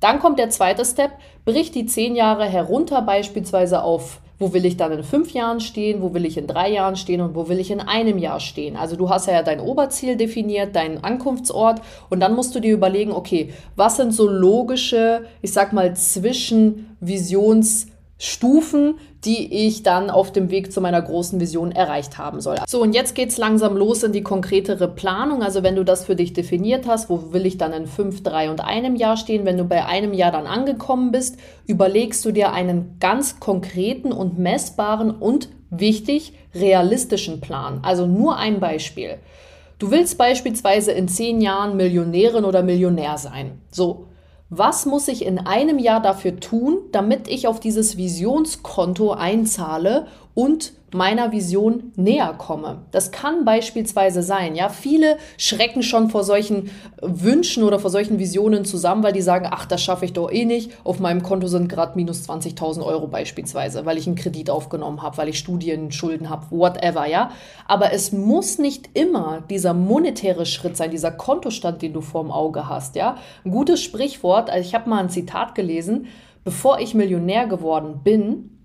Dann 0.00 0.18
kommt 0.18 0.38
der 0.38 0.50
zweite 0.50 0.84
Step. 0.84 1.12
Brich 1.44 1.70
die 1.70 1.86
zehn 1.86 2.16
Jahre 2.16 2.44
herunter 2.44 3.00
beispielsweise 3.02 3.82
auf 3.82 4.20
wo 4.38 4.52
will 4.52 4.66
ich 4.66 4.76
dann 4.76 4.92
in 4.92 5.02
fünf 5.02 5.32
Jahren 5.32 5.60
stehen, 5.60 6.02
wo 6.02 6.12
will 6.14 6.26
ich 6.26 6.36
in 6.36 6.46
drei 6.46 6.70
Jahren 6.70 6.96
stehen 6.96 7.20
und 7.20 7.34
wo 7.34 7.48
will 7.48 7.58
ich 7.58 7.70
in 7.70 7.80
einem 7.80 8.18
Jahr 8.18 8.40
stehen. 8.40 8.76
Also 8.76 8.96
du 8.96 9.08
hast 9.08 9.26
ja 9.26 9.42
dein 9.42 9.60
Oberziel 9.60 10.16
definiert, 10.16 10.76
deinen 10.76 11.02
Ankunftsort 11.02 11.80
und 12.10 12.20
dann 12.20 12.34
musst 12.34 12.54
du 12.54 12.60
dir 12.60 12.74
überlegen, 12.74 13.12
okay, 13.12 13.52
was 13.76 13.96
sind 13.96 14.12
so 14.12 14.28
logische, 14.28 15.24
ich 15.42 15.52
sag 15.52 15.72
mal, 15.72 15.92
Zwischenvisions- 15.92 17.86
Stufen, 18.18 18.94
die 19.26 19.66
ich 19.66 19.82
dann 19.82 20.08
auf 20.08 20.32
dem 20.32 20.50
Weg 20.50 20.72
zu 20.72 20.80
meiner 20.80 21.02
großen 21.02 21.38
Vision 21.38 21.70
erreicht 21.70 22.16
haben 22.16 22.40
soll. 22.40 22.56
So, 22.66 22.80
und 22.80 22.94
jetzt 22.94 23.14
geht's 23.14 23.36
langsam 23.36 23.76
los 23.76 24.02
in 24.02 24.12
die 24.12 24.22
konkretere 24.22 24.88
Planung. 24.88 25.42
Also 25.42 25.62
wenn 25.62 25.76
du 25.76 25.84
das 25.84 26.04
für 26.06 26.16
dich 26.16 26.32
definiert 26.32 26.86
hast, 26.86 27.10
wo 27.10 27.32
will 27.32 27.44
ich 27.44 27.58
dann 27.58 27.72
in 27.72 27.86
fünf, 27.86 28.22
drei 28.22 28.50
und 28.50 28.64
einem 28.64 28.96
Jahr 28.96 29.16
stehen? 29.18 29.44
Wenn 29.44 29.58
du 29.58 29.64
bei 29.64 29.84
einem 29.84 30.14
Jahr 30.14 30.32
dann 30.32 30.46
angekommen 30.46 31.12
bist, 31.12 31.36
überlegst 31.66 32.24
du 32.24 32.32
dir 32.32 32.52
einen 32.52 32.96
ganz 33.00 33.38
konkreten 33.38 34.12
und 34.12 34.38
messbaren 34.38 35.10
und 35.10 35.50
wichtig 35.68 36.32
realistischen 36.54 37.40
Plan. 37.40 37.80
Also 37.82 38.06
nur 38.06 38.38
ein 38.38 38.60
Beispiel. 38.60 39.18
Du 39.78 39.90
willst 39.90 40.16
beispielsweise 40.16 40.92
in 40.92 41.06
zehn 41.06 41.42
Jahren 41.42 41.76
Millionärin 41.76 42.46
oder 42.46 42.62
Millionär 42.62 43.18
sein. 43.18 43.60
So, 43.70 44.06
was 44.48 44.86
muss 44.86 45.08
ich 45.08 45.24
in 45.24 45.38
einem 45.38 45.78
Jahr 45.78 46.00
dafür 46.00 46.38
tun, 46.38 46.78
damit 46.92 47.28
ich 47.28 47.48
auf 47.48 47.60
dieses 47.60 47.96
Visionskonto 47.96 49.12
einzahle 49.12 50.06
und 50.34 50.72
meiner 50.96 51.30
Vision 51.30 51.92
näher 51.96 52.34
komme. 52.36 52.82
Das 52.90 53.10
kann 53.12 53.44
beispielsweise 53.44 54.22
sein, 54.22 54.54
ja, 54.54 54.68
viele 54.68 55.18
schrecken 55.36 55.82
schon 55.82 56.10
vor 56.10 56.24
solchen 56.24 56.70
Wünschen 57.02 57.62
oder 57.62 57.78
vor 57.78 57.90
solchen 57.90 58.18
Visionen 58.18 58.64
zusammen, 58.64 59.02
weil 59.02 59.12
die 59.12 59.22
sagen, 59.22 59.48
ach, 59.50 59.66
das 59.66 59.82
schaffe 59.82 60.04
ich 60.06 60.12
doch 60.12 60.30
eh 60.30 60.44
nicht. 60.44 60.72
Auf 60.84 60.98
meinem 60.98 61.22
Konto 61.22 61.46
sind 61.46 61.68
gerade 61.68 61.92
minus 61.96 62.28
20.000 62.28 62.84
Euro 62.84 63.06
beispielsweise, 63.06 63.84
weil 63.84 63.98
ich 63.98 64.06
einen 64.06 64.16
Kredit 64.16 64.50
aufgenommen 64.50 65.02
habe, 65.02 65.18
weil 65.18 65.28
ich 65.28 65.38
Studienschulden 65.38 66.30
habe, 66.30 66.46
whatever, 66.50 67.06
ja. 67.06 67.30
Aber 67.66 67.92
es 67.92 68.12
muss 68.12 68.58
nicht 68.58 68.90
immer 68.94 69.42
dieser 69.50 69.74
monetäre 69.74 70.46
Schritt 70.46 70.76
sein, 70.76 70.90
dieser 70.90 71.10
Kontostand, 71.10 71.82
den 71.82 71.92
du 71.92 72.00
vorm 72.00 72.30
Auge 72.30 72.68
hast, 72.68 72.96
ja. 72.96 73.16
Ein 73.44 73.50
gutes 73.50 73.82
Sprichwort, 73.82 74.50
also 74.50 74.66
ich 74.66 74.74
habe 74.74 74.88
mal 74.88 75.00
ein 75.00 75.10
Zitat 75.10 75.54
gelesen, 75.54 76.06
bevor 76.44 76.78
ich 76.78 76.94
Millionär 76.94 77.46
geworden 77.46 78.00
bin, 78.02 78.55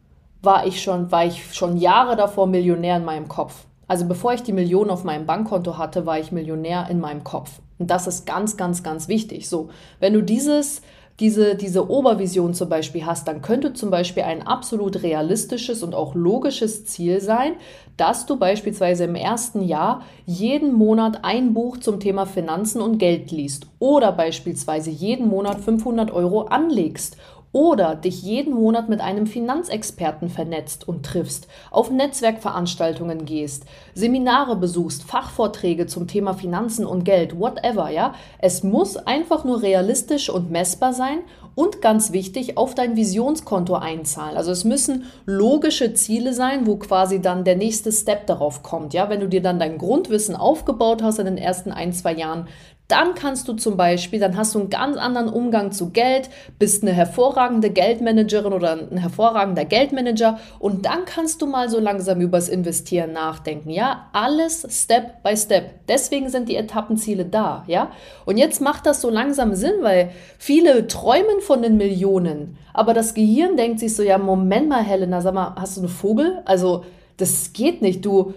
war 0.41 0.65
ich 0.65 0.81
schon, 0.81 1.11
war 1.11 1.25
ich 1.25 1.53
schon 1.53 1.77
Jahre 1.77 2.15
davor 2.15 2.47
Millionär 2.47 2.97
in 2.97 3.05
meinem 3.05 3.27
Kopf. 3.27 3.65
Also 3.87 4.05
bevor 4.05 4.33
ich 4.33 4.43
die 4.43 4.53
Millionen 4.53 4.89
auf 4.89 5.03
meinem 5.03 5.25
Bankkonto 5.25 5.77
hatte, 5.77 6.05
war 6.05 6.17
ich 6.17 6.31
Millionär 6.31 6.87
in 6.89 6.99
meinem 6.99 7.23
Kopf. 7.23 7.59
Und 7.77 7.91
das 7.91 8.07
ist 8.07 8.25
ganz, 8.25 8.57
ganz, 8.57 8.83
ganz 8.83 9.07
wichtig. 9.07 9.49
So, 9.49 9.69
wenn 9.99 10.13
du 10.13 10.23
dieses, 10.23 10.81
diese, 11.19 11.55
diese 11.55 11.89
Obervision 11.89 12.53
zum 12.53 12.69
Beispiel 12.69 13.05
hast, 13.05 13.27
dann 13.27 13.41
könnte 13.41 13.73
zum 13.73 13.91
Beispiel 13.91 14.23
ein 14.23 14.47
absolut 14.47 15.03
realistisches 15.03 15.83
und 15.83 15.93
auch 15.93 16.15
logisches 16.15 16.85
Ziel 16.85 17.21
sein, 17.21 17.53
dass 17.97 18.25
du 18.25 18.37
beispielsweise 18.37 19.03
im 19.03 19.15
ersten 19.15 19.61
Jahr 19.61 20.03
jeden 20.25 20.73
Monat 20.73 21.23
ein 21.23 21.53
Buch 21.53 21.77
zum 21.77 21.99
Thema 21.99 22.25
Finanzen 22.25 22.81
und 22.81 22.97
Geld 22.97 23.29
liest 23.31 23.67
oder 23.79 24.11
beispielsweise 24.11 24.89
jeden 24.89 25.27
Monat 25.27 25.59
500 25.59 26.11
Euro 26.11 26.43
anlegst 26.43 27.17
oder 27.53 27.95
dich 27.95 28.21
jeden 28.21 28.53
Monat 28.53 28.87
mit 28.87 29.01
einem 29.01 29.27
Finanzexperten 29.27 30.29
vernetzt 30.29 30.87
und 30.87 31.05
triffst, 31.05 31.47
auf 31.69 31.89
Netzwerkveranstaltungen 31.89 33.25
gehst, 33.25 33.65
Seminare 33.93 34.55
besuchst, 34.55 35.03
Fachvorträge 35.03 35.85
zum 35.87 36.07
Thema 36.07 36.33
Finanzen 36.33 36.85
und 36.85 37.03
Geld, 37.03 37.39
whatever, 37.39 37.89
ja. 37.89 38.13
Es 38.39 38.63
muss 38.63 38.95
einfach 38.95 39.43
nur 39.43 39.61
realistisch 39.61 40.29
und 40.29 40.49
messbar 40.49 40.93
sein 40.93 41.19
und 41.53 41.81
ganz 41.81 42.13
wichtig, 42.13 42.57
auf 42.57 42.75
dein 42.75 42.95
Visionskonto 42.95 43.75
einzahlen. 43.75 44.37
Also 44.37 44.51
es 44.51 44.63
müssen 44.63 45.05
logische 45.25 45.93
Ziele 45.93 46.33
sein, 46.33 46.65
wo 46.65 46.77
quasi 46.77 47.21
dann 47.21 47.43
der 47.43 47.57
nächste 47.57 47.91
Step 47.91 48.27
darauf 48.27 48.63
kommt, 48.63 48.93
ja. 48.93 49.09
Wenn 49.09 49.19
du 49.19 49.27
dir 49.27 49.41
dann 49.41 49.59
dein 49.59 49.77
Grundwissen 49.77 50.35
aufgebaut 50.35 51.03
hast 51.03 51.19
in 51.19 51.25
den 51.25 51.37
ersten 51.37 51.71
ein, 51.71 51.91
zwei 51.91 52.13
Jahren, 52.13 52.47
dann 52.91 53.15
kannst 53.15 53.47
du 53.47 53.53
zum 53.53 53.77
Beispiel, 53.77 54.19
dann 54.19 54.37
hast 54.37 54.53
du 54.53 54.59
einen 54.59 54.69
ganz 54.69 54.97
anderen 54.97 55.29
Umgang 55.29 55.71
zu 55.71 55.89
Geld, 55.89 56.29
bist 56.59 56.83
eine 56.83 56.91
hervorragende 56.91 57.69
Geldmanagerin 57.69 58.53
oder 58.53 58.73
ein 58.91 58.97
hervorragender 58.97 59.65
Geldmanager 59.65 60.39
und 60.59 60.85
dann 60.85 61.05
kannst 61.05 61.41
du 61.41 61.47
mal 61.47 61.69
so 61.69 61.79
langsam 61.79 62.21
übers 62.21 62.49
Investieren 62.49 63.13
nachdenken. 63.13 63.69
Ja, 63.69 64.09
alles 64.13 64.67
Step 64.69 65.23
by 65.23 65.35
Step. 65.37 65.87
Deswegen 65.87 66.29
sind 66.29 66.49
die 66.49 66.55
Etappenziele 66.55 67.25
da. 67.25 67.63
Ja, 67.67 67.91
und 68.25 68.37
jetzt 68.37 68.61
macht 68.61 68.85
das 68.85 69.01
so 69.01 69.09
langsam 69.09 69.55
Sinn, 69.55 69.75
weil 69.81 70.11
viele 70.37 70.87
träumen 70.87 71.41
von 71.41 71.61
den 71.61 71.77
Millionen, 71.77 72.57
aber 72.73 72.93
das 72.93 73.13
Gehirn 73.13 73.57
denkt 73.57 73.79
sich 73.79 73.95
so: 73.95 74.03
Ja, 74.03 74.17
Moment 74.17 74.69
mal, 74.69 74.83
Helena, 74.83 75.21
sag 75.21 75.33
mal, 75.33 75.55
hast 75.57 75.77
du 75.77 75.81
einen 75.81 75.89
Vogel? 75.89 76.41
Also 76.45 76.83
das 77.17 77.53
geht 77.53 77.81
nicht. 77.81 78.03
Du, 78.05 78.33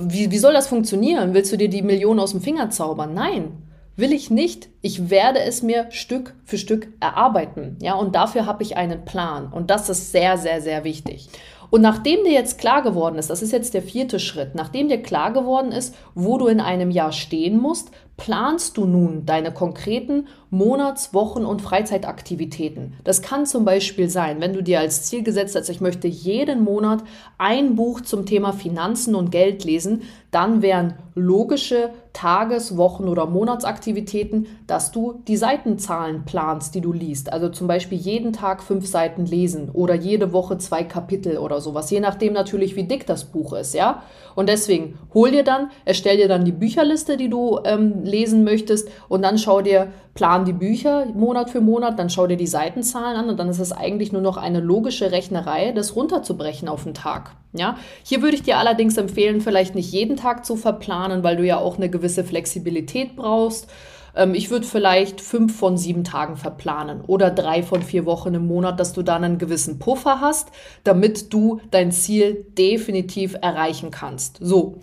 wie, 0.00 0.30
wie 0.30 0.38
soll 0.38 0.52
das 0.52 0.68
funktionieren? 0.68 1.34
Willst 1.34 1.52
du 1.52 1.56
dir 1.56 1.68
die 1.68 1.82
Millionen 1.82 2.20
aus 2.20 2.30
dem 2.30 2.40
Finger 2.40 2.70
zaubern? 2.70 3.12
Nein. 3.14 3.67
Will 3.98 4.12
ich 4.12 4.30
nicht. 4.30 4.68
Ich 4.80 5.10
werde 5.10 5.40
es 5.40 5.64
mir 5.64 5.88
Stück 5.90 6.36
für 6.44 6.56
Stück 6.56 6.86
erarbeiten. 7.00 7.76
Ja, 7.82 7.94
und 7.94 8.14
dafür 8.14 8.46
habe 8.46 8.62
ich 8.62 8.76
einen 8.76 9.04
Plan. 9.04 9.52
Und 9.52 9.70
das 9.70 9.88
ist 9.88 10.12
sehr, 10.12 10.38
sehr, 10.38 10.62
sehr 10.62 10.84
wichtig. 10.84 11.28
Und 11.70 11.82
nachdem 11.82 12.22
dir 12.22 12.30
jetzt 12.30 12.58
klar 12.58 12.82
geworden 12.82 13.18
ist, 13.18 13.28
das 13.28 13.42
ist 13.42 13.50
jetzt 13.50 13.74
der 13.74 13.82
vierte 13.82 14.20
Schritt, 14.20 14.54
nachdem 14.54 14.88
dir 14.88 15.02
klar 15.02 15.32
geworden 15.32 15.72
ist, 15.72 15.96
wo 16.14 16.38
du 16.38 16.46
in 16.46 16.60
einem 16.60 16.92
Jahr 16.92 17.10
stehen 17.10 17.58
musst, 17.58 17.90
planst 18.16 18.76
du 18.76 18.84
nun 18.84 19.26
deine 19.26 19.52
konkreten 19.52 20.28
Monats-, 20.50 21.12
Wochen- 21.12 21.44
und 21.44 21.60
Freizeitaktivitäten. 21.60 22.94
Das 23.04 23.22
kann 23.22 23.46
zum 23.46 23.64
Beispiel 23.64 24.08
sein, 24.08 24.40
wenn 24.40 24.54
du 24.54 24.62
dir 24.62 24.80
als 24.80 25.04
Ziel 25.04 25.22
gesetzt 25.22 25.54
hast, 25.56 25.68
ich 25.68 25.80
möchte 25.80 26.08
jeden 26.08 26.64
Monat 26.64 27.04
ein 27.36 27.74
Buch 27.74 28.00
zum 28.00 28.24
Thema 28.26 28.52
Finanzen 28.52 29.14
und 29.14 29.30
Geld 29.30 29.64
lesen, 29.64 30.02
dann 30.30 30.60
wären 30.60 30.94
logische 31.14 31.90
Tages-, 32.12 32.76
Wochen- 32.76 33.08
oder 33.08 33.26
Monatsaktivitäten, 33.26 34.46
dass 34.66 34.92
du 34.92 35.22
die 35.26 35.36
Seitenzahlen 35.36 36.24
planst, 36.24 36.74
die 36.74 36.80
du 36.80 36.92
liest. 36.92 37.32
Also 37.32 37.48
zum 37.48 37.66
Beispiel 37.66 37.98
jeden 37.98 38.32
Tag 38.32 38.62
fünf 38.62 38.86
Seiten 38.86 39.24
lesen 39.24 39.70
oder 39.70 39.94
jede 39.94 40.32
Woche 40.32 40.58
zwei 40.58 40.84
Kapitel 40.84 41.38
oder 41.38 41.60
sowas, 41.60 41.90
je 41.90 42.00
nachdem 42.00 42.32
natürlich, 42.32 42.76
wie 42.76 42.84
dick 42.84 43.06
das 43.06 43.24
Buch 43.24 43.52
ist, 43.52 43.74
ja. 43.74 44.02
Und 44.34 44.48
deswegen 44.48 44.98
hol 45.14 45.30
dir 45.30 45.44
dann, 45.44 45.70
erstell 45.84 46.16
dir 46.16 46.28
dann 46.28 46.44
die 46.44 46.52
Bücherliste, 46.52 47.16
die 47.16 47.28
du 47.28 47.60
ähm, 47.64 48.02
lesen 48.02 48.44
möchtest 48.44 48.88
und 49.08 49.22
dann 49.22 49.38
schau 49.38 49.62
dir, 49.62 49.88
plan 50.14 50.37
die 50.44 50.52
Bücher 50.52 51.06
Monat 51.06 51.50
für 51.50 51.60
Monat, 51.60 51.98
dann 51.98 52.10
schau 52.10 52.26
dir 52.26 52.36
die 52.36 52.46
Seitenzahlen 52.46 53.16
an 53.16 53.28
und 53.28 53.38
dann 53.38 53.48
ist 53.48 53.58
es 53.58 53.72
eigentlich 53.72 54.12
nur 54.12 54.22
noch 54.22 54.36
eine 54.36 54.60
logische 54.60 55.12
Rechnerei, 55.12 55.72
das 55.72 55.96
runterzubrechen 55.96 56.68
auf 56.68 56.84
den 56.84 56.94
Tag. 56.94 57.32
Ja, 57.52 57.76
hier 58.02 58.22
würde 58.22 58.36
ich 58.36 58.42
dir 58.42 58.58
allerdings 58.58 58.96
empfehlen, 58.96 59.40
vielleicht 59.40 59.74
nicht 59.74 59.92
jeden 59.92 60.16
Tag 60.16 60.44
zu 60.44 60.56
verplanen, 60.56 61.22
weil 61.22 61.36
du 61.36 61.44
ja 61.44 61.58
auch 61.58 61.76
eine 61.76 61.88
gewisse 61.88 62.24
Flexibilität 62.24 63.16
brauchst. 63.16 63.68
Ähm, 64.14 64.34
ich 64.34 64.50
würde 64.50 64.66
vielleicht 64.66 65.20
fünf 65.20 65.56
von 65.56 65.76
sieben 65.76 66.04
Tagen 66.04 66.36
verplanen 66.36 67.00
oder 67.06 67.30
drei 67.30 67.62
von 67.62 67.82
vier 67.82 68.04
Wochen 68.04 68.34
im 68.34 68.46
Monat, 68.46 68.78
dass 68.80 68.92
du 68.92 69.02
dann 69.02 69.24
einen 69.24 69.38
gewissen 69.38 69.78
Puffer 69.78 70.20
hast, 70.20 70.48
damit 70.84 71.32
du 71.32 71.60
dein 71.70 71.92
Ziel 71.92 72.46
definitiv 72.56 73.36
erreichen 73.40 73.90
kannst. 73.90 74.38
So. 74.40 74.80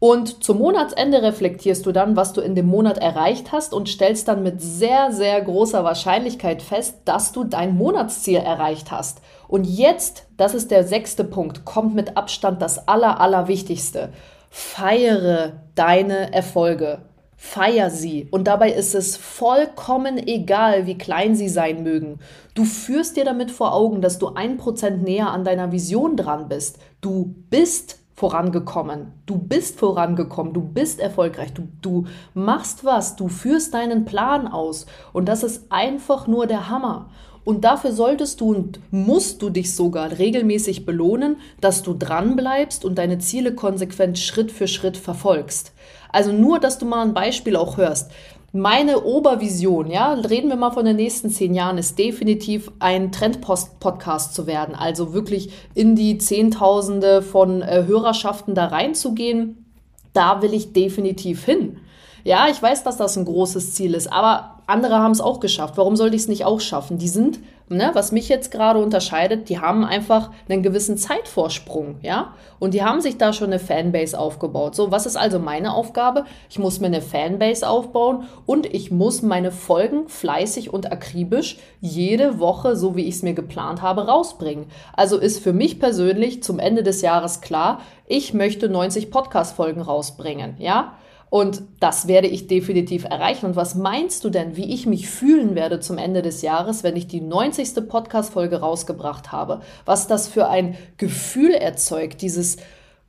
Und 0.00 0.42
zum 0.42 0.56
Monatsende 0.58 1.22
reflektierst 1.22 1.84
du 1.84 1.92
dann, 1.92 2.16
was 2.16 2.32
du 2.32 2.40
in 2.40 2.54
dem 2.54 2.66
Monat 2.66 2.96
erreicht 2.96 3.52
hast 3.52 3.74
und 3.74 3.86
stellst 3.86 4.28
dann 4.28 4.42
mit 4.42 4.62
sehr, 4.62 5.12
sehr 5.12 5.38
großer 5.42 5.84
Wahrscheinlichkeit 5.84 6.62
fest, 6.62 7.02
dass 7.04 7.32
du 7.32 7.44
dein 7.44 7.76
Monatsziel 7.76 8.38
erreicht 8.38 8.90
hast. 8.90 9.20
Und 9.46 9.64
jetzt, 9.64 10.24
das 10.38 10.54
ist 10.54 10.70
der 10.70 10.84
sechste 10.84 11.22
Punkt, 11.22 11.66
kommt 11.66 11.94
mit 11.94 12.16
Abstand 12.16 12.62
das 12.62 12.88
Aller, 12.88 13.20
Allerwichtigste. 13.20 14.08
Feiere 14.48 15.52
deine 15.74 16.32
Erfolge. 16.32 17.02
Feier 17.36 17.90
sie. 17.90 18.26
Und 18.30 18.44
dabei 18.44 18.72
ist 18.72 18.94
es 18.94 19.18
vollkommen 19.18 20.16
egal, 20.16 20.86
wie 20.86 20.96
klein 20.96 21.34
sie 21.34 21.48
sein 21.50 21.82
mögen. 21.82 22.20
Du 22.54 22.64
führst 22.64 23.18
dir 23.18 23.24
damit 23.26 23.50
vor 23.50 23.74
Augen, 23.74 24.00
dass 24.00 24.18
du 24.18 24.28
ein 24.34 24.56
Prozent 24.56 25.02
näher 25.02 25.30
an 25.30 25.44
deiner 25.44 25.72
Vision 25.72 26.16
dran 26.16 26.48
bist. 26.48 26.78
Du 27.02 27.34
bist 27.50 27.99
vorangekommen. 28.20 29.12
Du 29.24 29.38
bist 29.38 29.78
vorangekommen, 29.78 30.52
du 30.52 30.60
bist 30.60 31.00
erfolgreich, 31.00 31.54
du, 31.54 31.68
du 31.80 32.04
machst 32.34 32.84
was, 32.84 33.16
du 33.16 33.28
führst 33.28 33.72
deinen 33.72 34.04
Plan 34.04 34.46
aus. 34.46 34.84
Und 35.14 35.26
das 35.26 35.42
ist 35.42 35.64
einfach 35.72 36.26
nur 36.26 36.46
der 36.46 36.68
Hammer. 36.68 37.08
Und 37.44 37.64
dafür 37.64 37.92
solltest 37.92 38.42
du 38.42 38.54
und 38.54 38.78
musst 38.90 39.40
du 39.40 39.48
dich 39.48 39.74
sogar 39.74 40.18
regelmäßig 40.18 40.84
belohnen, 40.84 41.36
dass 41.62 41.82
du 41.82 41.94
dran 41.94 42.36
bleibst 42.36 42.84
und 42.84 42.98
deine 42.98 43.20
Ziele 43.20 43.54
konsequent 43.54 44.18
Schritt 44.18 44.52
für 44.52 44.68
Schritt 44.68 44.98
verfolgst. 44.98 45.72
Also 46.12 46.30
nur, 46.30 46.58
dass 46.58 46.76
du 46.76 46.84
mal 46.84 47.02
ein 47.02 47.14
Beispiel 47.14 47.56
auch 47.56 47.78
hörst. 47.78 48.10
Meine 48.52 49.04
Obervision, 49.04 49.88
ja, 49.88 50.12
reden 50.12 50.48
wir 50.48 50.56
mal 50.56 50.72
von 50.72 50.84
den 50.84 50.96
nächsten 50.96 51.30
zehn 51.30 51.54
Jahren, 51.54 51.78
ist 51.78 51.96
definitiv 52.00 52.72
ein 52.80 53.12
Trendpost-Podcast 53.12 54.34
zu 54.34 54.48
werden. 54.48 54.74
Also 54.74 55.12
wirklich 55.12 55.52
in 55.74 55.94
die 55.94 56.18
Zehntausende 56.18 57.22
von 57.22 57.62
äh, 57.62 57.84
Hörerschaften 57.86 58.56
da 58.56 58.66
reinzugehen. 58.66 59.72
Da 60.12 60.42
will 60.42 60.52
ich 60.52 60.72
definitiv 60.72 61.44
hin. 61.44 61.78
Ja, 62.24 62.48
ich 62.50 62.60
weiß, 62.60 62.82
dass 62.82 62.96
das 62.96 63.16
ein 63.16 63.24
großes 63.24 63.74
Ziel 63.74 63.94
ist, 63.94 64.12
aber 64.12 64.59
andere 64.70 64.96
haben 64.96 65.12
es 65.12 65.20
auch 65.20 65.40
geschafft. 65.40 65.76
Warum 65.76 65.96
sollte 65.96 66.16
ich 66.16 66.22
es 66.22 66.28
nicht 66.28 66.44
auch 66.44 66.60
schaffen? 66.60 66.98
Die 66.98 67.08
sind 67.08 67.40
ne, 67.70 67.90
was 67.94 68.10
mich 68.12 68.28
jetzt 68.28 68.50
gerade 68.50 68.80
unterscheidet, 68.80 69.48
die 69.48 69.60
haben 69.60 69.84
einfach 69.84 70.30
einen 70.48 70.62
gewissen 70.62 70.98
Zeitvorsprung, 70.98 71.96
ja, 72.02 72.34
und 72.58 72.74
die 72.74 72.82
haben 72.82 73.00
sich 73.00 73.16
da 73.16 73.32
schon 73.32 73.46
eine 73.46 73.58
Fanbase 73.58 74.18
aufgebaut. 74.18 74.74
So, 74.74 74.90
was 74.90 75.06
ist 75.06 75.16
also 75.16 75.38
meine 75.38 75.72
Aufgabe? 75.72 76.24
Ich 76.50 76.58
muss 76.58 76.80
mir 76.80 76.88
eine 76.88 77.00
Fanbase 77.00 77.66
aufbauen 77.68 78.24
und 78.44 78.66
ich 78.66 78.90
muss 78.90 79.22
meine 79.22 79.52
Folgen 79.52 80.08
fleißig 80.08 80.72
und 80.72 80.92
akribisch 80.92 81.58
jede 81.80 82.40
Woche, 82.40 82.76
so 82.76 82.96
wie 82.96 83.04
ich 83.04 83.14
es 83.14 83.22
mir 83.22 83.34
geplant 83.34 83.80
habe, 83.82 84.06
rausbringen. 84.06 84.66
Also 84.92 85.16
ist 85.16 85.38
für 85.38 85.52
mich 85.52 85.78
persönlich 85.78 86.42
zum 86.42 86.58
Ende 86.58 86.82
des 86.82 87.02
Jahres 87.02 87.40
klar, 87.40 87.80
ich 88.06 88.34
möchte 88.34 88.68
90 88.68 89.10
Podcast-Folgen 89.10 89.80
rausbringen, 89.80 90.56
ja. 90.58 90.94
Und 91.30 91.62
das 91.78 92.08
werde 92.08 92.26
ich 92.26 92.48
definitiv 92.48 93.04
erreichen. 93.04 93.46
Und 93.46 93.56
was 93.56 93.76
meinst 93.76 94.24
du 94.24 94.30
denn, 94.30 94.56
wie 94.56 94.74
ich 94.74 94.84
mich 94.86 95.08
fühlen 95.08 95.54
werde 95.54 95.78
zum 95.78 95.96
Ende 95.96 96.22
des 96.22 96.42
Jahres, 96.42 96.82
wenn 96.82 96.96
ich 96.96 97.06
die 97.06 97.20
90. 97.20 97.88
Podcast-Folge 97.88 98.60
rausgebracht 98.60 99.30
habe? 99.30 99.60
Was 99.84 100.08
das 100.08 100.26
für 100.26 100.48
ein 100.48 100.76
Gefühl 100.96 101.52
erzeugt, 101.52 102.20
dieses, 102.20 102.56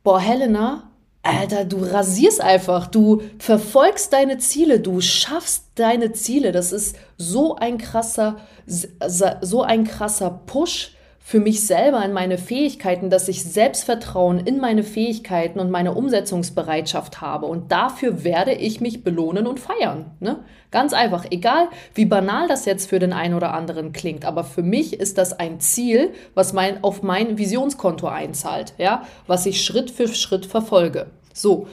boah, 0.04 0.20
Helena, 0.20 0.92
Alter, 1.24 1.66
du 1.66 1.84
rasierst 1.84 2.42
einfach, 2.42 2.88
du 2.88 3.22
verfolgst 3.40 4.14
deine 4.14 4.38
Ziele, 4.38 4.80
du 4.80 5.02
schaffst 5.02 5.66
deine 5.76 6.14
Ziele. 6.14 6.52
Das 6.52 6.72
ist 6.72 6.96
so 7.18 7.56
ein 7.56 7.80
krasser, 7.80 8.38
so 8.68 9.64
ein 9.64 9.84
krasser 9.84 10.42
Push 10.46 10.96
für 11.24 11.40
mich 11.40 11.66
selber 11.66 12.04
in 12.04 12.14
meine 12.14 12.38
Fähigkeiten, 12.38 13.10
dass 13.10 13.28
ich 13.28 13.44
Selbstvertrauen 13.44 14.40
in 14.40 14.60
meine 14.60 14.84
Fähigkeiten 14.84 15.60
und 15.60 15.70
meine 15.70 15.94
Umsetzungsbereitschaft 15.94 17.22
habe. 17.22 17.46
Und 17.46 17.72
dafür 17.72 18.24
werde 18.24 18.54
ich 18.54 18.82
mich 18.82 19.04
belohnen 19.04 19.48
und 19.48 19.60
feiern. 19.60 20.12
Ne? 20.20 20.40
Ganz 20.72 20.94
einfach, 20.94 21.26
egal 21.30 21.68
wie 21.94 22.06
banal 22.06 22.48
das 22.48 22.66
jetzt 22.66 22.90
für 22.90 23.00
den 23.00 23.14
einen 23.14 23.36
oder 23.36 23.54
anderen 23.54 23.94
klingt, 23.94 24.26
aber 24.26 24.44
für 24.44 24.64
mich 24.64 25.00
ist 25.00 25.18
das 25.18 25.32
ein 25.32 25.60
Ziel, 25.60 26.12
was 26.34 26.54
mein, 26.54 26.84
auf 26.84 27.04
mein 27.04 27.38
Visionskonto 27.38 28.08
einzahlt, 28.08 28.74
ja? 28.78 29.04
was 29.28 29.46
ich 29.46 29.64
Schritt 29.64 29.92
für 29.92 30.08
Schritt 30.08 30.46
verfolge. 30.46 31.08
So, 31.34 31.68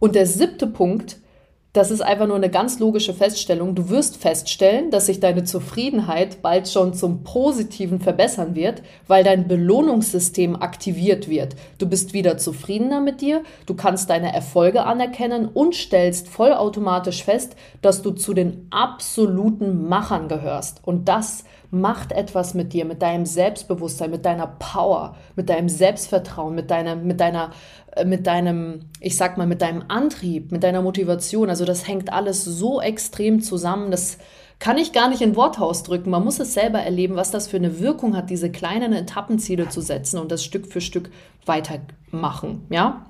und 0.00 0.14
der 0.14 0.26
siebte 0.26 0.66
Punkt 0.66 1.18
das 1.74 1.90
ist 1.90 2.02
einfach 2.02 2.28
nur 2.28 2.36
eine 2.36 2.50
ganz 2.50 2.78
logische 2.78 3.12
Feststellung. 3.12 3.74
Du 3.74 3.90
wirst 3.90 4.16
feststellen, 4.16 4.92
dass 4.92 5.06
sich 5.06 5.18
deine 5.18 5.42
Zufriedenheit 5.42 6.40
bald 6.40 6.68
schon 6.68 6.94
zum 6.94 7.24
Positiven 7.24 7.98
verbessern 7.98 8.54
wird, 8.54 8.80
weil 9.08 9.24
dein 9.24 9.48
Belohnungssystem 9.48 10.54
aktiviert 10.54 11.28
wird. 11.28 11.56
Du 11.78 11.88
bist 11.88 12.12
wieder 12.12 12.38
zufriedener 12.38 13.00
mit 13.00 13.20
dir, 13.20 13.42
du 13.66 13.74
kannst 13.74 14.08
deine 14.08 14.32
Erfolge 14.32 14.84
anerkennen 14.84 15.48
und 15.48 15.74
stellst 15.74 16.28
vollautomatisch 16.28 17.24
fest, 17.24 17.56
dass 17.82 18.02
du 18.02 18.12
zu 18.12 18.34
den 18.34 18.68
absoluten 18.70 19.88
Machern 19.88 20.28
gehörst. 20.28 20.80
Und 20.84 21.08
das 21.08 21.42
macht 21.74 22.12
etwas 22.12 22.54
mit 22.54 22.72
dir, 22.72 22.84
mit 22.84 23.02
deinem 23.02 23.26
Selbstbewusstsein, 23.26 24.10
mit 24.10 24.24
deiner 24.24 24.46
Power, 24.46 25.16
mit 25.34 25.48
deinem 25.48 25.68
Selbstvertrauen, 25.68 26.54
mit 26.54 26.70
deiner, 26.70 26.94
mit 26.94 27.20
deiner, 27.20 27.50
mit 28.04 28.26
deinem, 28.26 28.80
ich 29.00 29.16
sag 29.16 29.38
mal, 29.38 29.46
mit 29.46 29.62
deinem 29.62 29.84
Antrieb, 29.88 30.50
mit 30.52 30.62
deiner 30.62 30.82
Motivation. 30.82 31.48
Also 31.48 31.64
das 31.64 31.86
hängt 31.86 32.12
alles 32.12 32.44
so 32.44 32.80
extrem 32.80 33.40
zusammen, 33.40 33.90
das 33.90 34.18
kann 34.58 34.78
ich 34.78 34.92
gar 34.92 35.08
nicht 35.08 35.20
in 35.20 35.36
Wort 35.36 35.60
ausdrücken. 35.60 36.10
Man 36.10 36.24
muss 36.24 36.40
es 36.40 36.54
selber 36.54 36.78
erleben, 36.78 37.16
was 37.16 37.30
das 37.30 37.48
für 37.48 37.56
eine 37.56 37.80
Wirkung 37.80 38.16
hat, 38.16 38.30
diese 38.30 38.50
kleinen 38.50 38.92
Etappenziele 38.92 39.68
zu 39.68 39.80
setzen 39.80 40.18
und 40.18 40.32
das 40.32 40.44
Stück 40.44 40.66
für 40.66 40.80
Stück 40.80 41.10
weitermachen, 41.44 42.66
ja? 42.70 43.06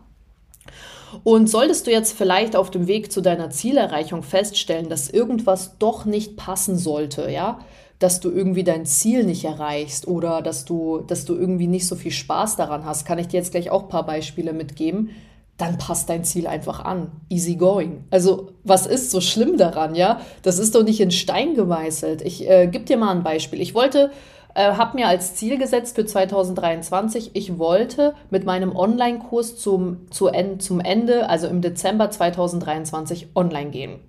Und 1.23 1.49
solltest 1.49 1.87
du 1.87 1.93
jetzt 1.93 2.17
vielleicht 2.17 2.57
auf 2.57 2.73
dem 2.73 2.89
Weg 2.89 3.13
zu 3.13 3.21
deiner 3.21 3.51
Zielerreichung 3.51 4.25
feststellen, 4.25 4.89
dass 4.89 5.09
irgendwas 5.09 5.79
doch 5.79 6.07
nicht 6.07 6.37
passen 6.37 6.77
sollte, 6.77 7.31
ja, 7.31 7.61
dass 7.99 8.21
du 8.21 8.31
irgendwie 8.31 8.65
dein 8.65 8.87
Ziel 8.87 9.25
nicht 9.25 9.45
erreichst 9.45 10.09
oder 10.09 10.43
dass 10.43 10.65
du, 10.65 11.01
dass 11.07 11.25
du 11.25 11.35
irgendwie 11.35 11.67
nicht 11.67 11.87
so 11.87 11.97
viel 11.97 12.11
Spaß 12.11 12.57
daran 12.57 12.85
hast, 12.85 13.07
kann 13.07 13.19
ich 13.19 13.29
dir 13.29 13.39
jetzt 13.39 13.53
gleich 13.53 13.71
auch 13.71 13.85
ein 13.85 13.89
paar 13.89 14.07
Beispiele 14.07 14.53
mitgeben. 14.53 15.11
dann 15.57 15.79
passt 15.79 16.11
dein 16.11 16.25
Ziel 16.25 16.49
einfach 16.49 16.85
an. 16.85 17.13
Easy 17.29 17.55
going. 17.55 18.03
Also, 18.11 18.51
was 18.65 18.87
ist 18.87 19.13
so 19.13 19.21
schlimm 19.21 19.57
daran, 19.57 19.95
ja? 19.95 20.21
Das 20.43 20.59
ist 20.59 20.75
doch 20.75 20.83
nicht 20.83 21.01
in 21.01 21.13
Stein 21.13 21.55
gemeißelt. 21.55 22.23
Ich 22.23 22.51
äh, 22.51 22.67
gebe 22.67 22.85
dir 22.85 22.97
mal 22.97 23.13
ein 23.13 23.23
Beispiel. 23.23 23.61
Ich 23.61 23.73
wollte 23.73 24.11
äh, 24.55 24.75
habe 24.75 24.97
mir 24.97 25.09
als 25.09 25.35
Ziel 25.35 25.59
gesetzt 25.59 25.97
für 25.97 26.07
2023, 26.07 27.33
ich 27.35 27.59
wollte 27.59 28.15
mit 28.31 28.45
meinem 28.45 28.75
Online-Kurs 28.75 29.57
zum, 29.57 30.11
zu 30.11 30.29
en 30.29 30.61
zum 30.61 30.81
Ende, 30.81 31.29
also 31.29 31.49
im 31.49 31.61
Dezember 31.61 32.11
2023, 32.11 33.29
online 33.35 33.71
gehen. 33.71 34.01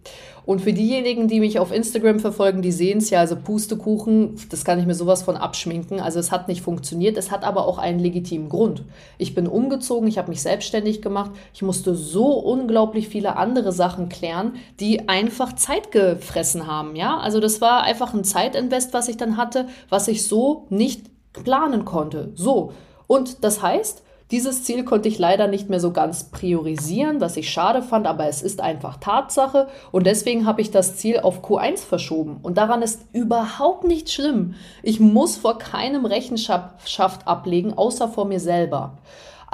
Und 0.46 0.62
für 0.62 0.74
diejenigen, 0.74 1.28
die 1.28 1.40
mich 1.40 1.60
auf 1.60 1.72
Instagram 1.72 2.20
verfolgen, 2.20 2.62
die 2.62 2.72
sehen 2.72 3.00
es 3.00 3.10
ja, 3.10 3.20
also 3.20 3.36
Pustekuchen, 3.36 4.36
das 4.50 4.64
kann 4.64 4.80
ich 4.80 4.86
mir 4.86 4.94
sowas 4.94 5.24
von 5.24 5.38
abschminken. 5.38 6.00
Also 6.00 6.20
es 6.20 6.32
hat 6.32 6.48
nicht 6.48 6.62
funktioniert, 6.62 7.18
es 7.18 7.32
hat 7.32 7.44
aber 7.44 7.68
auch 7.68 7.80
einen 7.80 8.00
legitimen 8.00 8.50
Grund. 8.50 8.84
Ich 9.18 9.34
bin 9.34 9.48
umgezogen, 9.48 10.08
ich 10.08 10.18
habe 10.18 10.30
mich 10.30 10.42
selbstständig 10.42 11.02
gemacht, 11.02 11.32
ich 11.54 11.64
musste 11.64 11.96
so 11.96 12.34
unglaublich 12.34 13.08
viele 13.08 13.38
andere 13.38 13.72
Sachen 13.72 14.08
klären, 14.08 14.54
die 14.80 15.10
einfach 15.10 15.54
Zeit 15.54 15.92
gefressen 15.92 16.68
haben. 16.68 16.96
Ja, 16.96 17.18
also 17.18 17.40
das 17.40 17.60
war 17.60 17.84
einfach 17.84 18.14
ein 18.14 18.24
Zeitinvest, 18.24 18.94
was 18.94 19.08
ich 19.08 19.18
dann 19.18 19.38
hatte, 19.38 19.68
was 19.90 20.08
ich 20.08 20.28
so 20.28 20.68
nicht 20.70 21.10
planen 21.34 21.86
konnte. 21.86 22.32
So. 22.36 22.72
Und 23.08 23.44
das 23.44 23.62
heißt, 23.62 24.04
dieses 24.32 24.64
Ziel 24.64 24.84
konnte 24.84 25.08
ich 25.08 25.20
leider 25.20 25.48
nicht 25.48 25.70
mehr 25.70 25.80
so 25.80 25.92
ganz 25.92 26.26
priorisieren, 26.26 27.22
was 27.22 27.38
ich 27.38 27.52
schade 27.52 27.84
fand, 27.84 28.08
aber 28.08 28.28
es 28.28 28.42
ist 28.42 28.60
einfach 28.60 28.98
Tatsache 28.98 29.68
und 29.92 30.08
deswegen 30.08 30.48
habe 30.48 30.62
ich 30.62 30.72
das 30.72 30.98
Ziel 30.98 31.20
auf 31.20 31.44
Q1 31.44 31.86
verschoben. 31.86 32.38
Und 32.42 32.58
daran 32.58 32.82
ist 32.82 33.02
überhaupt 33.14 33.84
nicht 33.84 34.10
schlimm. 34.10 34.56
Ich 34.82 35.00
muss 35.00 35.36
vor 35.36 35.60
keinem 35.60 36.06
Rechenschaft 36.06 37.28
ablegen, 37.28 37.74
außer 37.78 38.08
vor 38.08 38.26
mir 38.26 38.40
selber. 38.40 38.98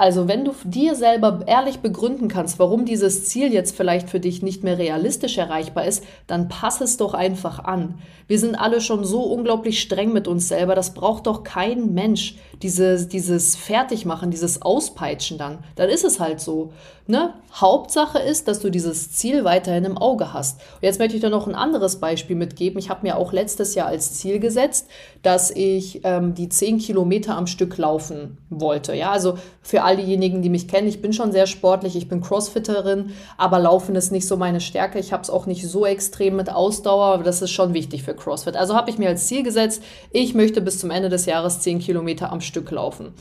Also 0.02 0.26
wenn 0.26 0.44
du 0.44 0.52
dir 0.64 0.96
selber 0.96 1.44
ehrlich 1.46 1.78
begründen 1.78 2.26
kannst, 2.26 2.58
warum 2.58 2.84
dieses 2.84 3.26
Ziel 3.26 3.52
jetzt 3.52 3.76
vielleicht 3.76 4.10
für 4.10 4.18
dich 4.18 4.42
nicht 4.42 4.64
mehr 4.64 4.76
realistisch 4.76 5.38
erreichbar 5.38 5.84
ist, 5.84 6.02
dann 6.26 6.48
pass 6.48 6.80
es 6.80 6.96
doch 6.96 7.14
einfach 7.14 7.60
an. 7.60 8.00
Wir 8.26 8.40
sind 8.40 8.56
alle 8.56 8.80
schon 8.80 9.04
so 9.04 9.22
unglaublich 9.22 9.80
streng 9.80 10.12
mit 10.12 10.26
uns 10.26 10.48
selber, 10.48 10.74
das 10.74 10.94
braucht 10.94 11.28
doch 11.28 11.44
kein 11.44 11.94
Mensch, 11.94 12.34
dieses, 12.62 13.06
dieses 13.06 13.54
Fertigmachen, 13.54 14.32
dieses 14.32 14.60
Auspeitschen 14.60 15.38
dann. 15.38 15.58
Dann 15.76 15.88
ist 15.88 16.04
es 16.04 16.18
halt 16.18 16.40
so. 16.40 16.72
Ne? 17.08 17.34
Hauptsache 17.52 18.20
ist, 18.20 18.46
dass 18.46 18.60
du 18.60 18.70
dieses 18.70 19.10
Ziel 19.10 19.42
weiterhin 19.42 19.84
im 19.84 19.98
Auge 19.98 20.32
hast. 20.32 20.60
Und 20.76 20.82
jetzt 20.82 21.00
möchte 21.00 21.16
ich 21.16 21.20
dir 21.20 21.30
noch 21.30 21.48
ein 21.48 21.54
anderes 21.56 21.96
Beispiel 21.96 22.36
mitgeben. 22.36 22.78
Ich 22.78 22.90
habe 22.90 23.02
mir 23.02 23.16
auch 23.16 23.32
letztes 23.32 23.74
Jahr 23.74 23.88
als 23.88 24.14
Ziel 24.14 24.38
gesetzt, 24.38 24.88
dass 25.22 25.50
ich 25.50 26.00
ähm, 26.04 26.34
die 26.34 26.48
10 26.48 26.78
Kilometer 26.78 27.36
am 27.36 27.48
Stück 27.48 27.76
laufen 27.76 28.38
wollte. 28.50 28.94
Ja, 28.94 29.10
also 29.10 29.36
für 29.62 29.82
all 29.82 29.96
diejenigen, 29.96 30.42
die 30.42 30.48
mich 30.48 30.68
kennen, 30.68 30.86
ich 30.86 31.02
bin 31.02 31.12
schon 31.12 31.32
sehr 31.32 31.48
sportlich, 31.48 31.96
ich 31.96 32.08
bin 32.08 32.20
Crossfitterin, 32.20 33.10
aber 33.36 33.58
Laufen 33.58 33.96
ist 33.96 34.12
nicht 34.12 34.28
so 34.28 34.36
meine 34.36 34.60
Stärke. 34.60 35.00
Ich 35.00 35.12
habe 35.12 35.24
es 35.24 35.30
auch 35.30 35.46
nicht 35.46 35.66
so 35.66 35.84
extrem 35.84 36.36
mit 36.36 36.50
Ausdauer, 36.50 37.06
aber 37.06 37.24
das 37.24 37.42
ist 37.42 37.50
schon 37.50 37.74
wichtig 37.74 38.04
für 38.04 38.14
CrossFit. 38.14 38.56
Also 38.56 38.76
habe 38.76 38.90
ich 38.90 38.98
mir 38.98 39.08
als 39.08 39.26
Ziel 39.26 39.42
gesetzt, 39.42 39.82
ich 40.12 40.34
möchte 40.34 40.60
bis 40.60 40.78
zum 40.78 40.92
Ende 40.92 41.08
des 41.08 41.26
Jahres 41.26 41.60
10 41.60 41.80
Kilometer 41.80 42.30
am 42.30 42.40
Stück 42.40 42.70
laufen. 42.70 43.12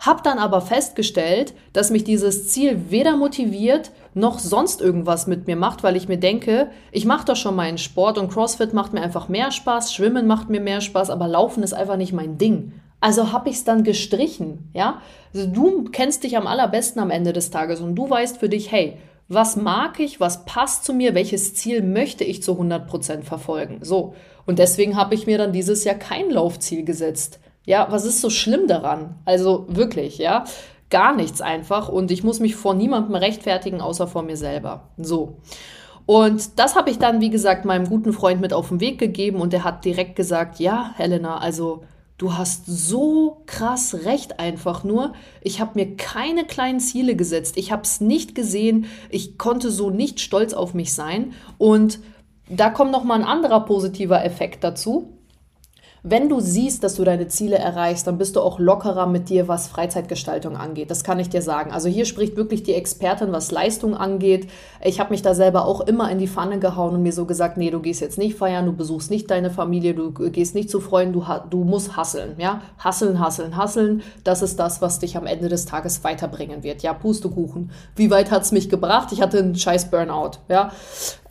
Hab 0.00 0.22
dann 0.22 0.38
aber 0.38 0.60
festgestellt, 0.60 1.54
dass 1.72 1.90
mich 1.90 2.04
dieses 2.04 2.48
Ziel 2.48 2.90
weder 2.90 3.16
motiviert 3.16 3.90
noch 4.14 4.38
sonst 4.38 4.80
irgendwas 4.80 5.26
mit 5.26 5.46
mir 5.46 5.56
macht, 5.56 5.82
weil 5.82 5.96
ich 5.96 6.08
mir 6.08 6.18
denke, 6.18 6.70
ich 6.92 7.04
mache 7.04 7.24
doch 7.26 7.36
schon 7.36 7.56
meinen 7.56 7.78
Sport 7.78 8.18
und 8.18 8.30
CrossFit 8.30 8.72
macht 8.72 8.92
mir 8.92 9.02
einfach 9.02 9.28
mehr 9.28 9.50
Spaß, 9.50 9.92
Schwimmen 9.92 10.26
macht 10.26 10.50
mir 10.50 10.60
mehr 10.60 10.80
Spaß, 10.80 11.10
aber 11.10 11.26
Laufen 11.26 11.62
ist 11.62 11.72
einfach 11.72 11.96
nicht 11.96 12.12
mein 12.12 12.38
Ding. 12.38 12.72
Also 13.00 13.32
habe 13.32 13.48
ich 13.48 13.56
es 13.56 13.64
dann 13.64 13.84
gestrichen, 13.84 14.70
ja? 14.72 15.00
Also 15.34 15.46
du 15.46 15.84
kennst 15.84 16.24
dich 16.24 16.36
am 16.36 16.46
allerbesten 16.46 17.00
am 17.00 17.10
Ende 17.10 17.32
des 17.32 17.50
Tages 17.50 17.80
und 17.80 17.94
du 17.94 18.08
weißt 18.08 18.38
für 18.38 18.48
dich, 18.48 18.72
hey, 18.72 18.98
was 19.28 19.56
mag 19.56 20.00
ich, 20.00 20.20
was 20.20 20.44
passt 20.46 20.84
zu 20.84 20.94
mir, 20.94 21.14
welches 21.14 21.54
Ziel 21.54 21.82
möchte 21.82 22.24
ich 22.24 22.42
zu 22.42 22.52
100% 22.52 23.22
verfolgen. 23.22 23.80
So, 23.82 24.14
und 24.46 24.58
deswegen 24.58 24.96
habe 24.96 25.14
ich 25.14 25.26
mir 25.26 25.38
dann 25.38 25.52
dieses 25.52 25.84
Jahr 25.84 25.96
kein 25.96 26.30
Laufziel 26.30 26.84
gesetzt. 26.84 27.38
Ja, 27.68 27.88
was 27.90 28.06
ist 28.06 28.22
so 28.22 28.30
schlimm 28.30 28.66
daran? 28.66 29.16
Also 29.26 29.66
wirklich, 29.68 30.16
ja, 30.16 30.44
gar 30.88 31.14
nichts 31.14 31.42
einfach 31.42 31.90
und 31.90 32.10
ich 32.10 32.24
muss 32.24 32.40
mich 32.40 32.56
vor 32.56 32.72
niemandem 32.72 33.14
rechtfertigen, 33.14 33.82
außer 33.82 34.06
vor 34.06 34.22
mir 34.22 34.38
selber. 34.38 34.88
So. 34.96 35.36
Und 36.06 36.58
das 36.58 36.76
habe 36.76 36.88
ich 36.88 36.98
dann, 36.98 37.20
wie 37.20 37.28
gesagt, 37.28 37.66
meinem 37.66 37.86
guten 37.86 38.14
Freund 38.14 38.40
mit 38.40 38.54
auf 38.54 38.70
den 38.70 38.80
Weg 38.80 38.98
gegeben 38.98 39.42
und 39.42 39.52
der 39.52 39.64
hat 39.64 39.84
direkt 39.84 40.16
gesagt, 40.16 40.60
ja, 40.60 40.92
Helena, 40.96 41.40
also 41.40 41.82
du 42.16 42.38
hast 42.38 42.64
so 42.64 43.42
krass 43.44 44.06
recht 44.06 44.40
einfach 44.40 44.82
nur. 44.82 45.12
Ich 45.42 45.60
habe 45.60 45.72
mir 45.74 45.94
keine 45.94 46.46
kleinen 46.46 46.80
Ziele 46.80 47.16
gesetzt. 47.16 47.58
Ich 47.58 47.70
habe 47.70 47.82
es 47.82 48.00
nicht 48.00 48.34
gesehen. 48.34 48.86
Ich 49.10 49.36
konnte 49.36 49.70
so 49.70 49.90
nicht 49.90 50.20
stolz 50.20 50.54
auf 50.54 50.72
mich 50.72 50.94
sein. 50.94 51.34
Und 51.58 51.98
da 52.48 52.70
kommt 52.70 52.92
noch 52.92 53.04
mal 53.04 53.16
ein 53.16 53.28
anderer 53.28 53.66
positiver 53.66 54.24
Effekt 54.24 54.64
dazu. 54.64 55.17
Wenn 56.02 56.28
du 56.28 56.38
siehst, 56.38 56.84
dass 56.84 56.94
du 56.94 57.02
deine 57.02 57.26
Ziele 57.26 57.56
erreichst, 57.56 58.06
dann 58.06 58.18
bist 58.18 58.36
du 58.36 58.40
auch 58.40 58.60
lockerer 58.60 59.06
mit 59.06 59.28
dir, 59.28 59.48
was 59.48 59.66
Freizeitgestaltung 59.66 60.56
angeht. 60.56 60.90
Das 60.90 61.02
kann 61.02 61.18
ich 61.18 61.28
dir 61.28 61.42
sagen. 61.42 61.72
Also 61.72 61.88
hier 61.88 62.04
spricht 62.04 62.36
wirklich 62.36 62.62
die 62.62 62.74
Expertin, 62.74 63.32
was 63.32 63.50
Leistung 63.50 63.96
angeht. 63.96 64.48
Ich 64.82 65.00
habe 65.00 65.10
mich 65.10 65.22
da 65.22 65.34
selber 65.34 65.64
auch 65.64 65.80
immer 65.80 66.10
in 66.10 66.18
die 66.18 66.28
Pfanne 66.28 66.60
gehauen 66.60 66.94
und 66.94 67.02
mir 67.02 67.12
so 67.12 67.24
gesagt, 67.24 67.56
nee, 67.56 67.70
du 67.70 67.80
gehst 67.80 68.00
jetzt 68.00 68.16
nicht 68.16 68.38
feiern, 68.38 68.66
du 68.66 68.72
besuchst 68.72 69.10
nicht 69.10 69.28
deine 69.30 69.50
Familie, 69.50 69.94
du 69.94 70.12
gehst 70.12 70.54
nicht 70.54 70.70
zu 70.70 70.80
Freunden, 70.80 71.14
du, 71.14 71.24
du 71.50 71.64
musst 71.64 71.96
hasseln. 71.96 72.36
Ja? 72.38 72.62
Hasseln, 72.78 73.18
hasseln, 73.18 73.56
hasseln. 73.56 74.02
Das 74.22 74.42
ist 74.42 74.58
das, 74.60 74.80
was 74.80 75.00
dich 75.00 75.16
am 75.16 75.26
Ende 75.26 75.48
des 75.48 75.66
Tages 75.66 76.04
weiterbringen 76.04 76.62
wird. 76.62 76.82
Ja, 76.82 76.94
Pustekuchen. 76.94 77.72
Wie 77.96 78.10
weit 78.10 78.30
hat 78.30 78.42
es 78.42 78.52
mich 78.52 78.68
gebracht? 78.68 79.10
Ich 79.10 79.20
hatte 79.20 79.38
einen 79.38 79.56
scheiß 79.56 79.90
Burnout. 79.90 80.38
Ja? 80.48 80.70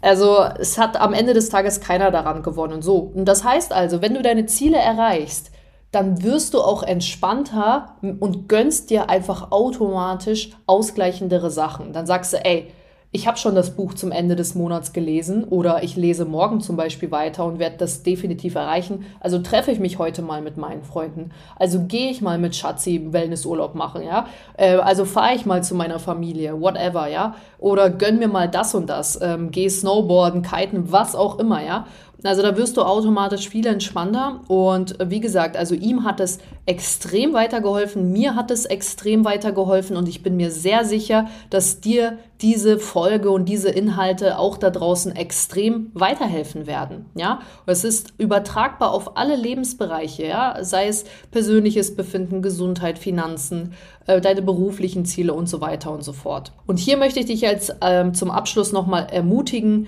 Also 0.01 0.43
es 0.59 0.77
hat 0.77 0.99
am 0.99 1.13
Ende 1.13 1.33
des 1.33 1.49
Tages 1.49 1.81
keiner 1.81 2.11
daran 2.11 2.43
gewonnen. 2.43 2.81
So. 2.81 2.97
Und 2.97 3.25
das 3.25 3.43
heißt 3.43 3.73
also, 3.73 4.01
wenn 4.01 4.13
du 4.13 4.21
deine 4.21 4.45
Ziele 4.45 4.77
erreichst, 4.77 5.51
dann 5.91 6.21
wirst 6.23 6.53
du 6.53 6.61
auch 6.61 6.83
entspannter 6.83 7.95
und 8.01 8.49
gönnst 8.49 8.89
dir 8.89 9.09
einfach 9.09 9.51
automatisch 9.51 10.51
ausgleichendere 10.65 11.49
Sachen. 11.49 11.93
Dann 11.93 12.05
sagst 12.05 12.33
du, 12.33 12.37
ey, 12.43 12.71
ich 13.17 13.25
habe 13.25 13.39
schon 13.39 13.55
das 13.55 13.71
Buch 13.71 13.95
zum 13.95 14.11
Ende 14.11 14.35
des 14.35 14.53
Monats 14.53 14.93
gelesen 14.93 15.43
oder 15.45 15.81
ich 15.81 15.95
lese 15.95 16.23
morgen 16.23 16.61
zum 16.61 16.75
Beispiel 16.75 17.09
weiter 17.09 17.45
und 17.45 17.57
werde 17.57 17.77
das 17.77 18.03
definitiv 18.03 18.53
erreichen. 18.53 19.07
Also 19.19 19.39
treffe 19.39 19.71
ich 19.71 19.79
mich 19.79 19.97
heute 19.97 20.21
mal 20.21 20.43
mit 20.43 20.57
meinen 20.57 20.83
Freunden. 20.83 21.31
Also 21.55 21.85
gehe 21.87 22.11
ich 22.11 22.21
mal 22.21 22.37
mit 22.37 22.55
Schatzi 22.55 23.07
Wellnessurlaub 23.09 23.73
machen, 23.73 24.03
ja. 24.03 24.27
Äh, 24.55 24.75
also 24.75 25.03
fahre 25.03 25.33
ich 25.33 25.47
mal 25.47 25.63
zu 25.63 25.73
meiner 25.73 25.97
Familie, 25.97 26.61
whatever, 26.61 27.07
ja. 27.07 27.33
Oder 27.57 27.89
gönn 27.89 28.19
mir 28.19 28.27
mal 28.27 28.47
das 28.47 28.75
und 28.75 28.87
das. 28.87 29.19
Ähm, 29.19 29.49
geh 29.49 29.67
Snowboarden, 29.67 30.43
kiten, 30.43 30.91
was 30.91 31.15
auch 31.15 31.39
immer, 31.39 31.65
ja. 31.65 31.87
Also 32.23 32.41
da 32.41 32.57
wirst 32.57 32.77
du 32.77 32.81
automatisch 32.81 33.49
viel 33.49 33.67
entspannter. 33.67 34.41
Und 34.47 34.95
wie 35.03 35.19
gesagt, 35.19 35.55
also 35.55 35.75
ihm 35.75 36.03
hat 36.03 36.19
es 36.19 36.39
extrem 36.65 37.33
weitergeholfen, 37.33 38.11
mir 38.11 38.35
hat 38.35 38.51
es 38.51 38.65
extrem 38.65 39.23
weitergeholfen 39.23 39.95
und 39.95 40.09
ich 40.09 40.23
bin 40.23 40.35
mir 40.35 40.51
sehr 40.51 40.83
sicher, 40.83 41.27
dass 41.49 41.79
dir 41.79 42.17
diese 42.41 42.77
Folge 42.77 43.31
und 43.31 43.45
diese 43.45 43.69
Inhalte 43.69 44.37
auch 44.37 44.57
da 44.57 44.69
draußen 44.69 45.15
extrem 45.15 45.91
weiterhelfen 45.93 46.67
werden. 46.67 47.05
Ja, 47.15 47.39
es 47.65 47.83
ist 47.83 48.13
übertragbar 48.17 48.91
auf 48.91 49.17
alle 49.17 49.35
Lebensbereiche, 49.35 50.25
ja, 50.25 50.63
sei 50.63 50.87
es 50.87 51.05
persönliches 51.31 51.95
Befinden, 51.95 52.41
Gesundheit, 52.41 52.99
Finanzen, 52.99 53.73
äh, 54.05 54.21
deine 54.21 54.41
beruflichen 54.41 55.05
Ziele 55.05 55.33
und 55.33 55.47
so 55.47 55.61
weiter 55.61 55.91
und 55.91 56.03
so 56.03 56.13
fort. 56.13 56.51
Und 56.67 56.79
hier 56.79 56.97
möchte 56.97 57.19
ich 57.19 57.25
dich 57.27 57.41
jetzt 57.41 57.75
ähm, 57.81 58.13
zum 58.13 58.29
Abschluss 58.29 58.71
nochmal 58.71 59.07
ermutigen, 59.11 59.87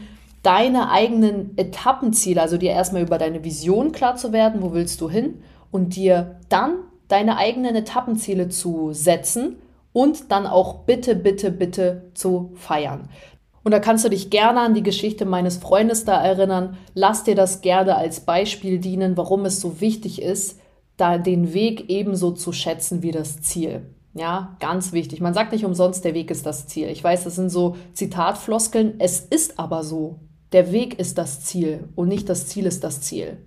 deine 0.50 0.90
eigenen 0.90 1.56
Etappenziele, 1.60 2.42
also 2.42 2.58
dir 2.58 2.72
erstmal 2.72 3.04
über 3.04 3.20
deine 3.20 3.44
Vision 3.44 3.92
klar 3.92 4.16
zu 4.16 4.34
werden, 4.34 4.64
wo 4.64 4.74
willst 4.74 5.00
du 5.00 5.08
hin 5.08 5.44
und 5.70 5.96
dir 5.96 6.40
dann 6.50 6.80
deine 7.08 7.38
eigenen 7.38 7.76
Etappenziele 7.76 8.50
zu 8.50 8.90
setzen 8.92 9.58
und 9.94 10.32
dann 10.32 10.48
auch 10.48 10.86
bitte, 10.86 11.16
bitte, 11.16 11.52
bitte 11.52 12.10
zu 12.16 12.50
feiern. 12.56 13.10
Und 13.64 13.74
da 13.74 13.80
kannst 13.80 14.06
du 14.06 14.10
dich 14.10 14.32
gerne 14.32 14.62
an 14.62 14.74
die 14.74 14.82
Geschichte 14.82 15.24
meines 15.24 15.58
Freundes 15.58 16.04
da 16.04 16.20
erinnern. 16.20 16.78
Lass 16.96 17.24
dir 17.24 17.36
das 17.36 17.62
gerne 17.62 17.96
als 17.96 18.22
Beispiel 18.22 18.80
dienen, 18.80 19.18
warum 19.18 19.46
es 19.46 19.62
so 19.62 19.80
wichtig 19.82 20.20
ist, 20.20 20.60
da 20.98 21.20
den 21.20 21.54
Weg 21.54 21.92
ebenso 21.92 22.32
zu 22.32 22.54
schätzen 22.54 23.04
wie 23.04 23.12
das 23.12 23.40
Ziel. 23.44 23.94
Ja, 24.16 24.58
ganz 24.60 24.94
wichtig. 24.94 25.22
Man 25.22 25.36
sagt 25.36 25.52
nicht 25.52 25.64
umsonst, 25.64 26.04
der 26.06 26.16
Weg 26.16 26.32
ist 26.32 26.48
das 26.48 26.66
Ziel. 26.66 26.88
Ich 26.88 27.04
weiß, 27.04 27.26
das 27.26 27.36
sind 27.36 27.52
so 27.52 27.76
Zitatfloskeln. 27.94 28.96
Es 28.98 29.20
ist 29.20 29.60
aber 29.60 29.84
so. 29.84 30.22
Der 30.52 30.72
Weg 30.72 31.00
ist 31.00 31.18
das 31.18 31.42
Ziel 31.42 31.88
und 31.96 32.08
nicht 32.08 32.28
das 32.30 32.48
Ziel 32.48 32.66
ist 32.66 32.84
das 32.84 33.02
Ziel. 33.02 33.38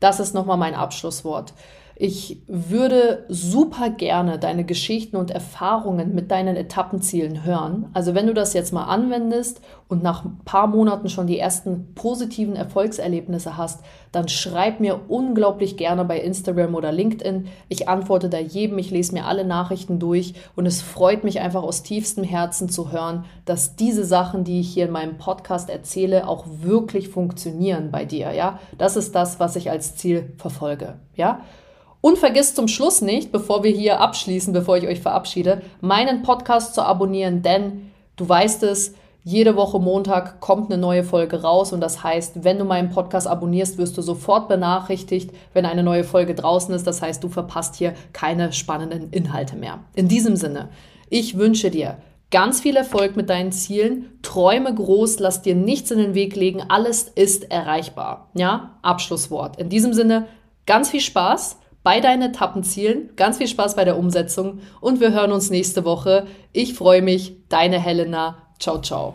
Das 0.00 0.20
ist 0.20 0.34
nochmal 0.34 0.56
mein 0.56 0.74
Abschlusswort. 0.74 1.52
Ich 1.98 2.42
würde 2.46 3.24
super 3.30 3.88
gerne 3.88 4.38
deine 4.38 4.64
Geschichten 4.64 5.16
und 5.16 5.30
Erfahrungen 5.30 6.14
mit 6.14 6.30
deinen 6.30 6.54
Etappenzielen 6.54 7.42
hören. 7.42 7.88
Also 7.94 8.14
wenn 8.14 8.26
du 8.26 8.34
das 8.34 8.52
jetzt 8.52 8.74
mal 8.74 8.84
anwendest 8.84 9.62
und 9.88 10.02
nach 10.02 10.26
ein 10.26 10.38
paar 10.44 10.66
Monaten 10.66 11.08
schon 11.08 11.26
die 11.26 11.38
ersten 11.38 11.94
positiven 11.94 12.54
Erfolgserlebnisse 12.54 13.56
hast, 13.56 13.80
dann 14.12 14.28
schreib 14.28 14.78
mir 14.78 15.00
unglaublich 15.08 15.78
gerne 15.78 16.04
bei 16.04 16.20
Instagram 16.20 16.74
oder 16.74 16.92
LinkedIn. 16.92 17.48
Ich 17.70 17.88
antworte 17.88 18.28
da 18.28 18.38
jedem, 18.38 18.76
ich 18.76 18.90
lese 18.90 19.14
mir 19.14 19.24
alle 19.24 19.46
Nachrichten 19.46 19.98
durch 19.98 20.34
und 20.54 20.66
es 20.66 20.82
freut 20.82 21.24
mich 21.24 21.40
einfach 21.40 21.62
aus 21.62 21.82
tiefstem 21.82 22.24
Herzen 22.24 22.68
zu 22.68 22.92
hören, 22.92 23.24
dass 23.46 23.74
diese 23.74 24.04
Sachen, 24.04 24.44
die 24.44 24.60
ich 24.60 24.68
hier 24.68 24.84
in 24.84 24.92
meinem 24.92 25.16
Podcast 25.16 25.70
erzähle, 25.70 26.28
auch 26.28 26.44
wirklich 26.60 27.08
funktionieren 27.08 27.90
bei 27.90 28.04
dir, 28.04 28.32
ja? 28.34 28.60
Das 28.76 28.96
ist 28.96 29.14
das, 29.14 29.40
was 29.40 29.56
ich 29.56 29.70
als 29.70 29.96
Ziel 29.96 30.34
verfolge, 30.36 30.96
ja? 31.14 31.40
Und 32.06 32.18
vergiss 32.18 32.54
zum 32.54 32.68
Schluss 32.68 33.02
nicht, 33.02 33.32
bevor 33.32 33.64
wir 33.64 33.72
hier 33.72 34.00
abschließen, 34.00 34.52
bevor 34.52 34.76
ich 34.76 34.86
euch 34.86 35.00
verabschiede, 35.00 35.62
meinen 35.80 36.22
Podcast 36.22 36.72
zu 36.72 36.82
abonnieren, 36.82 37.42
denn 37.42 37.90
du 38.14 38.28
weißt 38.28 38.62
es, 38.62 38.94
jede 39.24 39.56
Woche 39.56 39.80
Montag 39.80 40.38
kommt 40.38 40.70
eine 40.70 40.80
neue 40.80 41.02
Folge 41.02 41.42
raus 41.42 41.72
und 41.72 41.80
das 41.80 42.04
heißt, 42.04 42.44
wenn 42.44 42.60
du 42.60 42.64
meinen 42.64 42.90
Podcast 42.90 43.26
abonnierst, 43.26 43.76
wirst 43.76 43.98
du 43.98 44.02
sofort 44.02 44.46
benachrichtigt, 44.46 45.32
wenn 45.52 45.66
eine 45.66 45.82
neue 45.82 46.04
Folge 46.04 46.36
draußen 46.36 46.72
ist. 46.76 46.86
Das 46.86 47.02
heißt, 47.02 47.24
du 47.24 47.28
verpasst 47.28 47.74
hier 47.74 47.92
keine 48.12 48.52
spannenden 48.52 49.10
Inhalte 49.10 49.56
mehr. 49.56 49.80
In 49.96 50.06
diesem 50.06 50.36
Sinne, 50.36 50.68
ich 51.10 51.36
wünsche 51.36 51.72
dir 51.72 51.96
ganz 52.30 52.60
viel 52.60 52.76
Erfolg 52.76 53.16
mit 53.16 53.30
deinen 53.30 53.50
Zielen, 53.50 54.20
träume 54.22 54.72
groß, 54.72 55.18
lass 55.18 55.42
dir 55.42 55.56
nichts 55.56 55.90
in 55.90 55.98
den 55.98 56.14
Weg 56.14 56.36
legen, 56.36 56.62
alles 56.68 57.02
ist 57.02 57.50
erreichbar. 57.50 58.30
Ja, 58.34 58.78
Abschlusswort. 58.82 59.58
In 59.58 59.70
diesem 59.70 59.92
Sinne, 59.92 60.28
ganz 60.66 60.90
viel 60.90 61.00
Spaß 61.00 61.56
bei 61.86 62.00
deinen 62.00 62.30
Etappenzielen. 62.30 63.10
Ganz 63.14 63.38
viel 63.38 63.46
Spaß 63.46 63.76
bei 63.76 63.84
der 63.84 63.96
Umsetzung 63.96 64.58
und 64.80 64.98
wir 64.98 65.12
hören 65.12 65.30
uns 65.30 65.50
nächste 65.50 65.84
Woche. 65.84 66.26
Ich 66.52 66.74
freue 66.74 67.00
mich, 67.00 67.36
deine 67.48 67.78
Helena. 67.78 68.38
Ciao, 68.58 68.80
ciao. 68.80 69.14